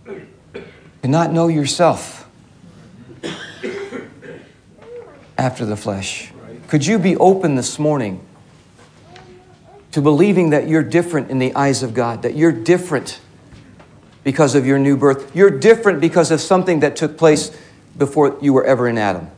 To 0.04 1.08
not 1.08 1.32
know 1.32 1.48
yourself 1.48 2.28
after 5.38 5.64
the 5.64 5.76
flesh. 5.76 6.32
Could 6.68 6.86
you 6.86 6.98
be 6.98 7.16
open 7.16 7.54
this 7.54 7.78
morning 7.78 8.24
to 9.92 10.00
believing 10.00 10.50
that 10.50 10.68
you're 10.68 10.82
different 10.82 11.30
in 11.30 11.38
the 11.38 11.54
eyes 11.54 11.82
of 11.82 11.94
God, 11.94 12.22
that 12.22 12.34
you're 12.34 12.52
different 12.52 13.20
because 14.24 14.54
of 14.54 14.66
your 14.66 14.78
new 14.78 14.96
birth? 14.96 15.34
You're 15.34 15.50
different 15.50 16.00
because 16.00 16.30
of 16.30 16.40
something 16.40 16.80
that 16.80 16.96
took 16.96 17.16
place 17.16 17.56
before 17.96 18.36
you 18.40 18.52
were 18.52 18.64
ever 18.64 18.88
in 18.88 18.98
Adam. 18.98 19.30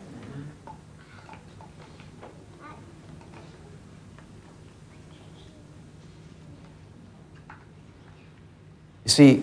You 9.09 9.13
see, 9.13 9.43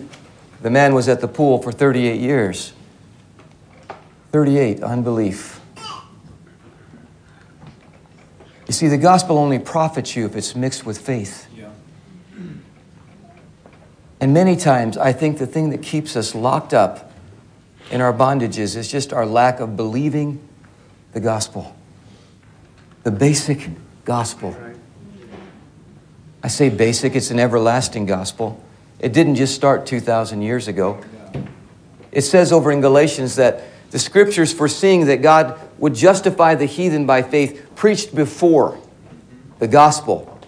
the 0.62 0.70
man 0.70 0.94
was 0.94 1.08
at 1.08 1.20
the 1.20 1.26
pool 1.26 1.60
for 1.60 1.72
38 1.72 2.20
years. 2.20 2.72
38, 4.30 4.80
unbelief. 4.80 5.60
You 8.68 8.72
see, 8.72 8.86
the 8.86 8.96
gospel 8.96 9.38
only 9.38 9.58
profits 9.58 10.14
you 10.14 10.24
if 10.24 10.36
it's 10.36 10.54
mixed 10.54 10.86
with 10.86 10.98
faith. 10.98 11.48
Yeah. 11.52 11.70
And 14.20 14.32
many 14.32 14.54
times, 14.54 14.96
I 14.96 15.12
think 15.12 15.38
the 15.38 15.48
thing 15.48 15.70
that 15.70 15.82
keeps 15.82 16.14
us 16.14 16.32
locked 16.32 16.72
up 16.72 17.10
in 17.90 18.00
our 18.00 18.12
bondages 18.12 18.76
is 18.76 18.88
just 18.88 19.12
our 19.12 19.26
lack 19.26 19.58
of 19.58 19.76
believing 19.76 20.38
the 21.10 21.18
gospel, 21.18 21.74
the 23.02 23.10
basic 23.10 23.68
gospel. 24.04 24.56
I 26.44 26.46
say 26.46 26.68
basic, 26.68 27.16
it's 27.16 27.32
an 27.32 27.40
everlasting 27.40 28.06
gospel. 28.06 28.62
It 28.98 29.12
didn't 29.12 29.36
just 29.36 29.54
start 29.54 29.86
2,000 29.86 30.42
years 30.42 30.68
ago. 30.68 31.00
It 32.12 32.22
says 32.22 32.52
over 32.52 32.72
in 32.72 32.80
Galatians 32.80 33.36
that 33.36 33.64
the 33.90 33.98
scriptures 33.98 34.52
foreseeing 34.52 35.06
that 35.06 35.22
God 35.22 35.60
would 35.78 35.94
justify 35.94 36.54
the 36.54 36.64
heathen 36.64 37.06
by 37.06 37.22
faith 37.22 37.70
preached 37.74 38.14
before 38.14 38.78
the 39.58 39.68
gospel 39.68 40.38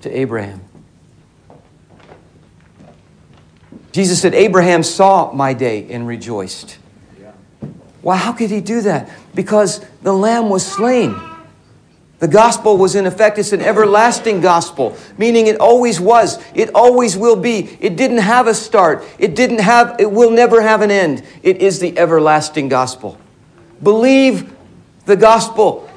to 0.00 0.10
Abraham. 0.10 0.62
Jesus 3.92 4.20
said, 4.20 4.34
Abraham 4.34 4.82
saw 4.82 5.32
my 5.32 5.54
day 5.54 5.90
and 5.90 6.06
rejoiced. 6.06 6.78
Why, 8.00 8.16
how 8.16 8.32
could 8.32 8.50
he 8.50 8.60
do 8.60 8.80
that? 8.82 9.10
Because 9.34 9.84
the 10.02 10.12
lamb 10.12 10.48
was 10.48 10.64
slain. 10.64 11.14
The 12.18 12.28
gospel 12.28 12.76
was 12.76 12.96
in 12.96 13.06
effect, 13.06 13.38
it's 13.38 13.52
an 13.52 13.60
everlasting 13.60 14.40
gospel, 14.40 14.96
meaning 15.16 15.46
it 15.46 15.60
always 15.60 16.00
was, 16.00 16.42
it 16.52 16.74
always 16.74 17.16
will 17.16 17.36
be. 17.36 17.78
It 17.80 17.96
didn't 17.96 18.18
have 18.18 18.48
a 18.48 18.54
start, 18.54 19.04
it 19.18 19.36
didn't 19.36 19.60
have, 19.60 20.00
it 20.00 20.10
will 20.10 20.30
never 20.30 20.60
have 20.60 20.82
an 20.82 20.90
end. 20.90 21.22
It 21.44 21.58
is 21.58 21.78
the 21.78 21.96
everlasting 21.96 22.68
gospel. 22.68 23.18
Believe 23.82 24.52
the 25.06 25.16
gospel, 25.16 25.88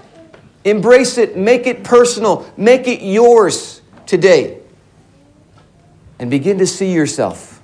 embrace 0.63 1.17
it, 1.17 1.35
make 1.35 1.65
it 1.65 1.83
personal, 1.83 2.51
make 2.55 2.87
it 2.87 3.01
yours 3.01 3.81
today, 4.05 4.59
and 6.19 6.29
begin 6.29 6.59
to 6.59 6.67
see 6.67 6.93
yourself 6.93 7.59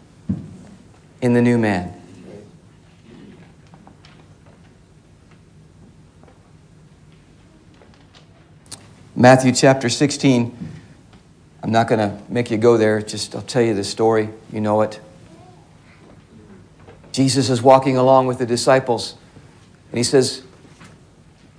in 1.22 1.34
the 1.34 1.42
new 1.44 1.60
man. 1.60 1.97
Matthew 9.20 9.52
chapter 9.52 9.90
16. 9.90 10.56
I'm 11.64 11.72
not 11.72 11.88
going 11.88 11.98
to 11.98 12.22
make 12.32 12.52
you 12.52 12.58
go 12.58 12.78
there, 12.78 13.02
just 13.02 13.34
I'll 13.34 13.42
tell 13.42 13.64
you 13.64 13.74
the 13.74 13.84
story. 13.84 14.30
You 14.54 14.62
know 14.62 14.82
it. 14.84 15.02
Jesus 17.12 17.50
is 17.50 17.60
walking 17.60 17.98
along 17.98 18.28
with 18.28 18.38
the 18.38 18.46
disciples, 18.46 19.16
and 19.90 19.98
he 19.98 20.04
says, 20.04 20.44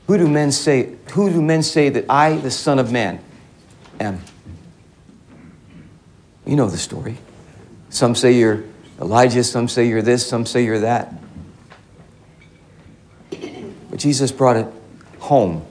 Who 0.06 0.16
do 0.16 0.28
men 0.28 0.52
say, 0.52 0.94
who 1.10 1.30
do 1.30 1.42
men 1.42 1.64
say 1.64 1.88
that 1.88 2.04
I, 2.08 2.36
the 2.36 2.52
Son 2.52 2.78
of 2.78 2.92
Man, 2.92 3.18
am? 3.98 4.20
You 6.46 6.54
know 6.54 6.68
the 6.68 6.78
story. 6.78 7.18
Some 7.90 8.14
say 8.14 8.34
you're 8.34 8.62
Elijah, 9.00 9.42
some 9.42 9.66
say 9.66 9.88
you're 9.88 10.00
this, 10.00 10.24
some 10.24 10.46
say 10.46 10.64
you're 10.64 10.78
that. 10.78 11.12
But 13.90 13.98
Jesus 13.98 14.30
brought 14.30 14.58
it 14.58 14.72
home. 15.18 15.67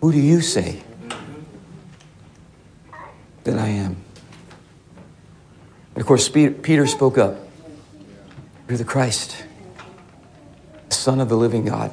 Who 0.00 0.12
do 0.12 0.18
you 0.18 0.40
say 0.40 0.82
that 3.44 3.58
I 3.58 3.68
am? 3.68 3.96
And 5.94 6.00
of 6.00 6.06
course, 6.06 6.28
Peter 6.28 6.86
spoke 6.86 7.18
up. 7.18 7.36
You're 8.68 8.78
the 8.78 8.84
Christ, 8.84 9.44
the 10.88 10.94
Son 10.94 11.20
of 11.20 11.28
the 11.28 11.36
living 11.36 11.64
God. 11.64 11.92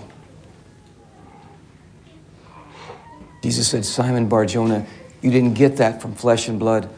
Jesus 3.42 3.68
said, 3.68 3.86
Simon 3.86 4.28
Barjona, 4.28 4.86
you 5.22 5.32
didn't 5.32 5.54
get 5.54 5.78
that 5.78 6.02
from 6.02 6.14
flesh 6.14 6.48
and 6.48 6.60
blood. 6.60 6.90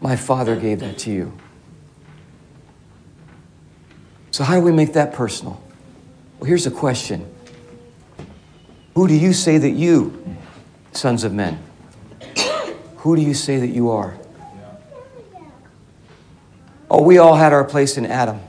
My 0.00 0.16
Father 0.16 0.54
gave 0.54 0.80
that 0.80 0.98
to 0.98 1.10
you. 1.10 1.32
So, 4.30 4.44
how 4.44 4.54
do 4.54 4.60
we 4.60 4.70
make 4.70 4.92
that 4.92 5.12
personal? 5.12 5.60
Well, 6.38 6.46
here's 6.46 6.66
a 6.66 6.70
question 6.70 7.28
Who 8.98 9.06
do 9.06 9.14
you 9.14 9.32
say 9.32 9.58
that 9.58 9.70
you, 9.70 10.36
sons 10.90 11.22
of 11.22 11.32
men, 11.32 11.62
who 12.96 13.14
do 13.14 13.22
you 13.22 13.32
say 13.32 13.58
that 13.58 13.68
you 13.68 13.90
are? 13.90 14.18
Oh, 16.90 17.04
we 17.04 17.16
all 17.16 17.36
had 17.36 17.52
our 17.52 17.62
place 17.62 17.96
in 17.96 18.04
Adam. 18.04 18.40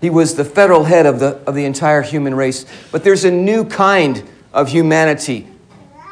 He 0.00 0.08
was 0.08 0.36
the 0.36 0.44
federal 0.44 0.84
head 0.84 1.04
of 1.04 1.18
the, 1.18 1.40
of 1.48 1.56
the 1.56 1.64
entire 1.64 2.00
human 2.00 2.32
race. 2.32 2.64
But 2.92 3.02
there's 3.02 3.24
a 3.24 3.30
new 3.32 3.64
kind 3.64 4.22
of 4.52 4.68
humanity. 4.68 5.48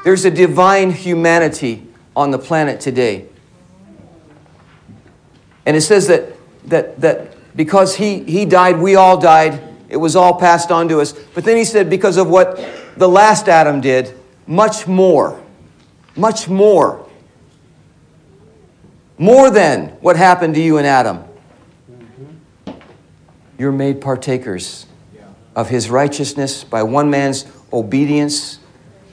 There's 0.02 0.24
a 0.24 0.30
divine 0.32 0.90
humanity 0.90 1.86
on 2.16 2.32
the 2.32 2.40
planet 2.40 2.80
today. 2.80 3.26
And 5.64 5.76
it 5.76 5.82
says 5.82 6.08
that, 6.08 6.32
that, 6.64 7.00
that 7.02 7.56
because 7.56 7.94
he, 7.94 8.24
he 8.24 8.46
died, 8.46 8.80
we 8.80 8.96
all 8.96 9.16
died. 9.16 9.62
It 9.88 9.98
was 9.98 10.16
all 10.16 10.40
passed 10.40 10.72
on 10.72 10.88
to 10.88 11.00
us. 11.00 11.12
But 11.12 11.44
then 11.44 11.56
he 11.56 11.64
said, 11.64 11.88
because 11.88 12.16
of 12.16 12.28
what 12.28 12.58
the 12.96 13.08
last 13.08 13.48
Adam 13.48 13.80
did, 13.80 14.14
much 14.46 14.86
more, 14.86 15.42
much 16.16 16.48
more, 16.48 17.08
more 19.18 19.50
than 19.50 19.88
what 20.00 20.16
happened 20.16 20.54
to 20.54 20.60
you 20.60 20.78
and 20.78 20.86
Adam, 20.86 21.24
you're 23.58 23.72
made 23.72 24.00
partakers 24.00 24.86
of 25.54 25.70
his 25.70 25.88
righteousness 25.88 26.64
by 26.64 26.82
one 26.82 27.08
man's 27.08 27.46
obedience. 27.72 28.58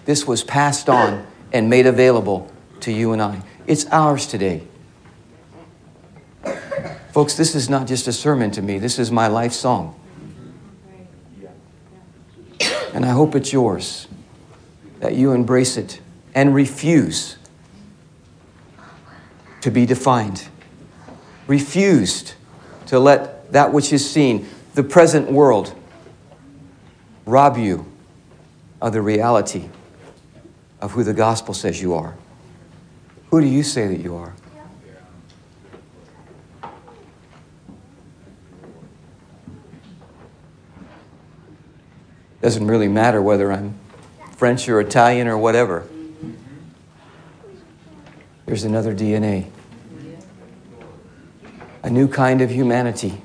This 0.05 0.27
was 0.27 0.43
passed 0.43 0.89
on 0.89 1.25
and 1.53 1.69
made 1.69 1.85
available 1.85 2.51
to 2.81 2.91
you 2.91 3.13
and 3.13 3.21
I. 3.21 3.41
It's 3.65 3.85
ours 3.87 4.27
today. 4.27 4.63
Folks, 7.13 7.35
this 7.35 7.55
is 7.55 7.69
not 7.69 7.87
just 7.87 8.07
a 8.07 8.13
sermon 8.13 8.51
to 8.51 8.61
me, 8.61 8.79
this 8.79 8.99
is 8.99 9.11
my 9.11 9.27
life 9.27 9.53
song. 9.53 9.97
And 12.93 13.05
I 13.05 13.09
hope 13.09 13.35
it's 13.35 13.51
yours, 13.51 14.07
that 14.99 15.15
you 15.15 15.31
embrace 15.31 15.77
it 15.77 15.99
and 16.35 16.53
refuse 16.53 17.37
to 19.61 19.71
be 19.71 19.85
defined. 19.85 20.47
Refused 21.47 22.33
to 22.87 22.99
let 22.99 23.51
that 23.51 23.73
which 23.73 23.91
is 23.91 24.07
seen, 24.07 24.47
the 24.75 24.83
present 24.83 25.31
world, 25.31 25.73
rob 27.25 27.57
you 27.57 27.85
of 28.81 28.93
the 28.93 29.01
reality 29.01 29.69
of 30.81 30.91
who 30.91 31.03
the 31.03 31.13
gospel 31.13 31.53
says 31.53 31.81
you 31.81 31.93
are. 31.93 32.15
Who 33.31 33.41
do 33.41 33.47
you 33.47 33.63
say 33.63 33.87
that 33.87 33.99
you 33.99 34.15
are? 34.15 34.33
Doesn't 42.43 42.67
really 42.67 42.89
matter 42.89 43.21
whether 43.21 43.53
I'm 43.53 43.79
French 44.35 44.67
or 44.67 44.81
Italian 44.81 45.29
or 45.29 45.37
whatever. 45.37 45.87
There's 48.45 48.65
another 48.65 48.93
DNA, 48.93 49.49
a 51.83 51.89
new 51.89 52.09
kind 52.09 52.41
of 52.41 52.49
humanity. 52.49 53.21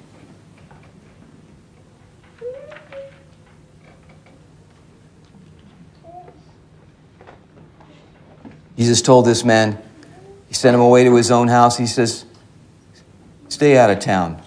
Jesus 8.76 9.02
told 9.02 9.26
this 9.26 9.44
man, 9.44 9.82
he 10.46 10.54
sent 10.54 10.76
him 10.76 10.80
away 10.80 11.02
to 11.02 11.16
his 11.16 11.32
own 11.32 11.48
house. 11.48 11.76
He 11.76 11.86
says, 11.86 12.24
Stay 13.48 13.76
out 13.76 13.90
of 13.90 13.98
town. 13.98 14.40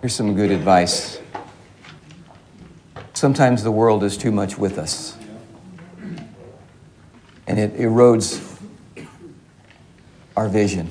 Here's 0.00 0.16
some 0.16 0.34
good 0.34 0.50
advice. 0.50 1.21
Sometimes 3.22 3.62
the 3.62 3.70
world 3.70 4.02
is 4.02 4.16
too 4.16 4.32
much 4.32 4.58
with 4.58 4.78
us 4.78 5.16
and 7.46 7.56
it 7.56 7.72
erodes 7.76 8.44
our 10.36 10.48
vision. 10.48 10.90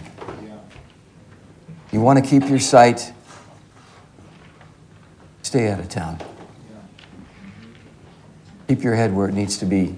You 1.92 2.00
want 2.00 2.24
to 2.24 2.26
keep 2.26 2.50
your 2.50 2.58
sight, 2.58 3.12
stay 5.42 5.70
out 5.70 5.82
of 5.82 5.90
town. 5.90 6.22
Keep 8.70 8.82
your 8.82 8.96
head 8.96 9.14
where 9.14 9.28
it 9.28 9.34
needs 9.34 9.58
to 9.58 9.66
be. 9.66 9.98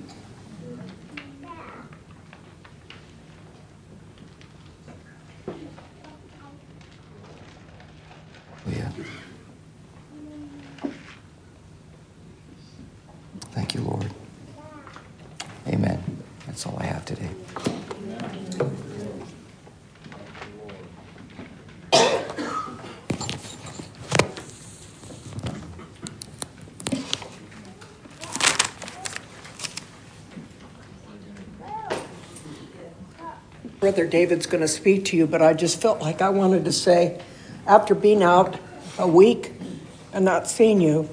Thank 13.53 13.75
you, 13.75 13.81
Lord. 13.81 14.09
Amen. 15.67 16.03
That's 16.47 16.65
all 16.65 16.75
I 16.79 16.85
have 16.85 17.05
today. 17.05 17.29
Brother 33.79 34.07
David's 34.07 34.47
going 34.47 34.61
to 34.61 34.67
speak 34.67 35.05
to 35.05 35.17
you, 35.17 35.27
but 35.27 35.43
I 35.43 35.53
just 35.53 35.79
felt 35.79 36.01
like 36.01 36.23
I 36.23 36.29
wanted 36.29 36.65
to 36.65 36.71
say, 36.71 37.21
after 37.67 37.93
being 37.93 38.23
out 38.23 38.57
a 38.97 39.07
week 39.07 39.53
and 40.11 40.25
not 40.25 40.47
seeing 40.47 40.81
you, 40.81 41.07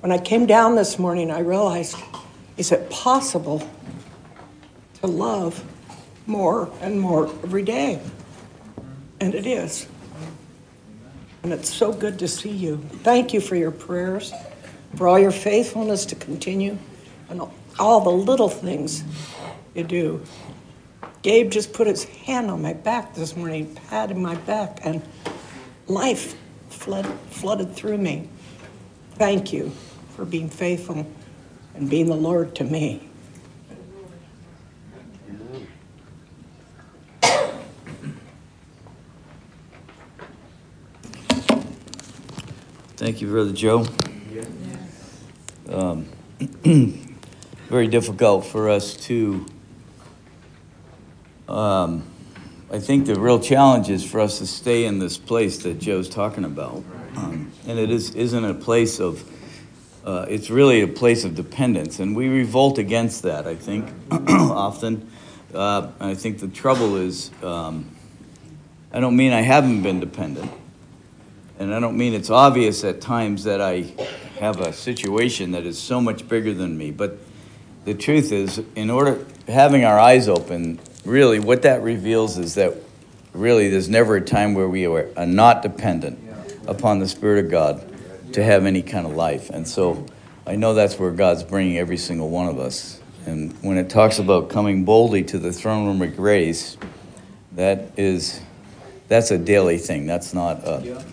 when 0.00 0.12
I 0.12 0.18
came 0.18 0.46
down 0.46 0.76
this 0.76 0.98
morning, 0.98 1.30
I 1.30 1.40
realized, 1.40 1.96
is 2.56 2.72
it 2.72 2.88
possible 2.90 3.68
to 5.00 5.06
love 5.06 5.62
more 6.26 6.70
and 6.80 7.00
more 7.00 7.26
every 7.42 7.62
day. 7.62 8.00
And 9.20 9.34
it 9.34 9.46
is. 9.46 9.86
And 11.42 11.52
it's 11.52 11.72
so 11.72 11.92
good 11.92 12.18
to 12.20 12.28
see 12.28 12.50
you. 12.50 12.78
Thank 13.02 13.34
you 13.34 13.40
for 13.40 13.56
your 13.56 13.70
prayers, 13.70 14.32
for 14.96 15.08
all 15.08 15.18
your 15.18 15.30
faithfulness 15.30 16.06
to 16.06 16.14
continue, 16.14 16.78
and 17.28 17.42
all 17.78 18.00
the 18.00 18.10
little 18.10 18.48
things 18.48 19.04
you 19.74 19.84
do. 19.84 20.22
Gabe 21.22 21.50
just 21.50 21.72
put 21.72 21.86
his 21.86 22.04
hand 22.04 22.50
on 22.50 22.62
my 22.62 22.72
back 22.72 23.14
this 23.14 23.36
morning, 23.36 23.74
patted 23.88 24.16
my 24.16 24.34
back, 24.34 24.80
and 24.82 25.02
life 25.86 26.36
flood, 26.70 27.06
flooded 27.30 27.74
through 27.74 27.98
me. 27.98 28.28
Thank 29.12 29.52
you 29.52 29.72
for 30.20 30.26
being 30.26 30.50
faithful 30.50 31.06
and 31.74 31.88
being 31.88 32.04
the 32.04 32.14
Lord 32.14 32.54
to 32.56 32.62
me. 32.62 33.08
Thank 42.98 43.22
you, 43.22 43.28
Brother 43.28 43.52
Joe. 43.52 43.86
Um, 45.70 46.06
very 47.70 47.88
difficult 47.88 48.44
for 48.44 48.68
us 48.68 48.94
to. 49.06 49.46
Um, 51.48 52.06
I 52.70 52.78
think 52.78 53.06
the 53.06 53.18
real 53.18 53.40
challenge 53.40 53.88
is 53.88 54.04
for 54.04 54.20
us 54.20 54.36
to 54.40 54.46
stay 54.46 54.84
in 54.84 54.98
this 54.98 55.16
place 55.16 55.62
that 55.62 55.78
Joe's 55.78 56.10
talking 56.10 56.44
about, 56.44 56.84
um, 57.16 57.50
and 57.66 57.78
it 57.78 57.90
is 57.90 58.14
isn't 58.14 58.44
a 58.44 58.52
place 58.52 59.00
of. 59.00 59.24
Uh, 60.04 60.26
it's 60.28 60.50
really 60.50 60.80
a 60.80 60.88
place 60.88 61.24
of 61.24 61.34
dependence, 61.34 62.00
and 62.00 62.16
we 62.16 62.28
revolt 62.28 62.78
against 62.78 63.22
that. 63.22 63.46
I 63.46 63.54
think 63.54 63.88
often. 64.10 65.10
Uh, 65.54 65.90
I 65.98 66.14
think 66.14 66.38
the 66.38 66.46
trouble 66.46 66.96
is, 66.96 67.32
um, 67.42 67.90
I 68.92 69.00
don't 69.00 69.16
mean 69.16 69.32
I 69.32 69.40
haven't 69.40 69.82
been 69.82 69.98
dependent 69.98 70.48
and 71.60 71.74
I 71.74 71.78
don't 71.78 71.98
mean 71.98 72.14
it's 72.14 72.30
obvious 72.30 72.84
at 72.84 73.02
times 73.02 73.44
that 73.44 73.60
I 73.60 73.92
have 74.40 74.60
a 74.60 74.72
situation 74.72 75.52
that 75.52 75.66
is 75.66 75.78
so 75.78 76.00
much 76.00 76.26
bigger 76.26 76.54
than 76.54 76.76
me, 76.76 76.90
but 76.90 77.18
the 77.84 77.92
truth 77.92 78.32
is, 78.32 78.62
in 78.74 78.88
order, 78.88 79.26
having 79.46 79.84
our 79.84 79.98
eyes 79.98 80.26
open, 80.26 80.80
really, 81.04 81.38
what 81.38 81.60
that 81.62 81.82
reveals 81.82 82.38
is 82.38 82.54
that 82.54 82.74
really 83.34 83.68
there's 83.68 83.90
never 83.90 84.16
a 84.16 84.22
time 84.22 84.54
where 84.54 84.68
we 84.70 84.86
are, 84.86 85.10
are 85.18 85.26
not 85.26 85.60
dependent 85.60 86.18
upon 86.66 86.98
the 86.98 87.06
Spirit 87.06 87.44
of 87.44 87.50
God 87.50 87.89
to 88.32 88.44
have 88.44 88.66
any 88.66 88.82
kind 88.82 89.06
of 89.06 89.14
life. 89.14 89.50
And 89.50 89.66
so 89.66 90.06
I 90.46 90.56
know 90.56 90.74
that's 90.74 90.98
where 90.98 91.10
God's 91.10 91.42
bringing 91.42 91.78
every 91.78 91.96
single 91.96 92.30
one 92.30 92.48
of 92.48 92.58
us. 92.58 93.00
And 93.26 93.52
when 93.62 93.76
it 93.76 93.90
talks 93.90 94.18
about 94.18 94.48
coming 94.48 94.84
boldly 94.84 95.22
to 95.24 95.38
the 95.38 95.52
throne 95.52 95.86
room 95.86 96.02
of 96.02 96.16
grace, 96.16 96.76
that 97.52 97.98
is, 97.98 98.40
that's 99.08 99.30
a 99.30 99.38
daily 99.38 99.78
thing. 99.78 100.06
That's 100.06 100.32
not 100.32 100.64
a, 100.64 101.04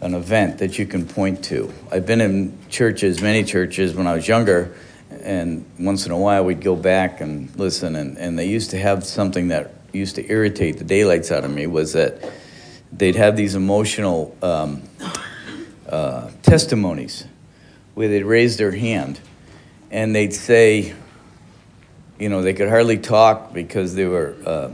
an 0.00 0.14
event 0.14 0.58
that 0.58 0.78
you 0.78 0.86
can 0.86 1.06
point 1.06 1.44
to. 1.44 1.72
I've 1.90 2.06
been 2.06 2.20
in 2.20 2.56
churches, 2.68 3.20
many 3.20 3.44
churches, 3.44 3.94
when 3.94 4.06
I 4.06 4.14
was 4.14 4.28
younger, 4.28 4.74
and 5.22 5.64
once 5.78 6.06
in 6.06 6.12
a 6.12 6.18
while 6.18 6.44
we'd 6.44 6.60
go 6.60 6.76
back 6.76 7.20
and 7.20 7.54
listen, 7.56 7.96
and, 7.96 8.16
and 8.16 8.38
they 8.38 8.46
used 8.46 8.70
to 8.70 8.78
have 8.78 9.04
something 9.04 9.48
that 9.48 9.74
used 9.92 10.14
to 10.16 10.30
irritate 10.30 10.78
the 10.78 10.84
daylights 10.84 11.32
out 11.32 11.44
of 11.44 11.50
me 11.50 11.66
was 11.66 11.94
that 11.94 12.30
they'd 12.92 13.16
have 13.16 13.36
these 13.36 13.54
emotional 13.56 14.36
um, 14.42 14.82
uh, 15.90 16.30
testimonies 16.42 17.24
where 17.94 18.08
they'd 18.08 18.24
raise 18.24 18.56
their 18.56 18.70
hand 18.70 19.20
and 19.90 20.14
they'd 20.14 20.32
say, 20.32 20.94
you 22.18 22.28
know, 22.28 22.42
they 22.42 22.54
could 22.54 22.68
hardly 22.68 22.98
talk 22.98 23.52
because 23.52 23.94
they 23.94 24.04
were 24.04 24.36
uh, 24.46 24.70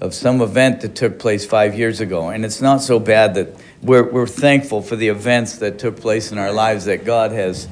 of 0.00 0.14
some 0.14 0.40
event 0.40 0.82
that 0.82 0.94
took 0.94 1.18
place 1.18 1.44
five 1.44 1.76
years 1.76 2.00
ago. 2.00 2.28
And 2.28 2.44
it's 2.44 2.60
not 2.60 2.82
so 2.82 2.98
bad 2.98 3.34
that 3.34 3.56
we're, 3.82 4.08
we're 4.08 4.26
thankful 4.26 4.82
for 4.82 4.96
the 4.96 5.08
events 5.08 5.58
that 5.58 5.78
took 5.78 6.00
place 6.00 6.30
in 6.30 6.38
our 6.38 6.52
lives 6.52 6.84
that 6.84 7.04
God 7.04 7.32
has 7.32 7.68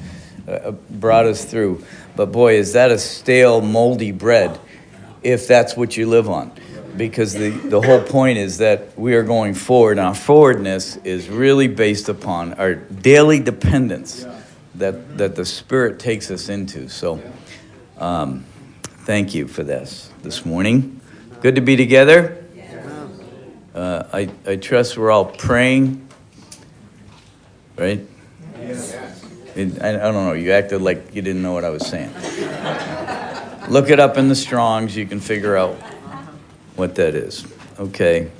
uh, 0.47 0.71
brought 0.89 1.25
us 1.25 1.45
through. 1.45 1.85
But 2.15 2.31
boy, 2.31 2.55
is 2.55 2.73
that 2.73 2.91
a 2.91 2.97
stale, 2.97 3.61
moldy 3.61 4.11
bread 4.11 4.59
if 5.23 5.47
that's 5.47 5.75
what 5.75 5.97
you 5.97 6.07
live 6.07 6.29
on. 6.29 6.51
Because 6.97 7.33
the, 7.33 7.49
the 7.49 7.81
whole 7.81 8.01
point 8.01 8.37
is 8.39 8.57
that 8.57 8.97
we 8.97 9.13
are 9.15 9.23
going 9.23 9.53
forward, 9.53 9.97
and 9.97 10.07
our 10.07 10.15
forwardness 10.15 10.97
is 10.97 11.29
really 11.29 11.67
based 11.67 12.09
upon 12.09 12.53
our 12.55 12.73
daily 12.75 13.39
dependence 13.39 14.25
that, 14.75 15.17
that 15.17 15.35
the 15.35 15.45
Spirit 15.45 15.99
takes 15.99 16.31
us 16.31 16.49
into. 16.49 16.89
So, 16.89 17.21
um, 17.97 18.45
thank 19.05 19.35
you 19.35 19.47
for 19.47 19.63
this 19.63 20.11
this 20.23 20.45
morning. 20.45 20.99
Good 21.41 21.55
to 21.55 21.61
be 21.61 21.75
together. 21.75 22.43
Uh, 23.75 24.07
I, 24.11 24.29
I 24.47 24.55
trust 24.55 24.97
we're 24.97 25.11
all 25.11 25.25
praying, 25.25 26.07
right? 27.75 28.01
It- 28.59 29.81
I, 29.81 29.89
I 29.89 29.97
don't 29.97 30.13
know, 30.13 30.33
you 30.33 30.51
acted 30.51 30.81
like 30.81 31.15
you 31.15 31.21
didn't 31.21 31.41
know 31.41 31.53
what 31.53 31.63
I 31.63 31.69
was 31.69 31.85
saying. 31.87 32.11
Look 33.69 33.89
it 33.89 33.99
up 33.99 34.17
in 34.17 34.29
the 34.29 34.35
Strongs, 34.35 34.95
you 34.95 35.05
can 35.05 35.19
figure 35.19 35.57
out 35.57 35.75
what 36.77 36.95
that 36.95 37.15
is. 37.15 37.45
Okay. 37.79 38.31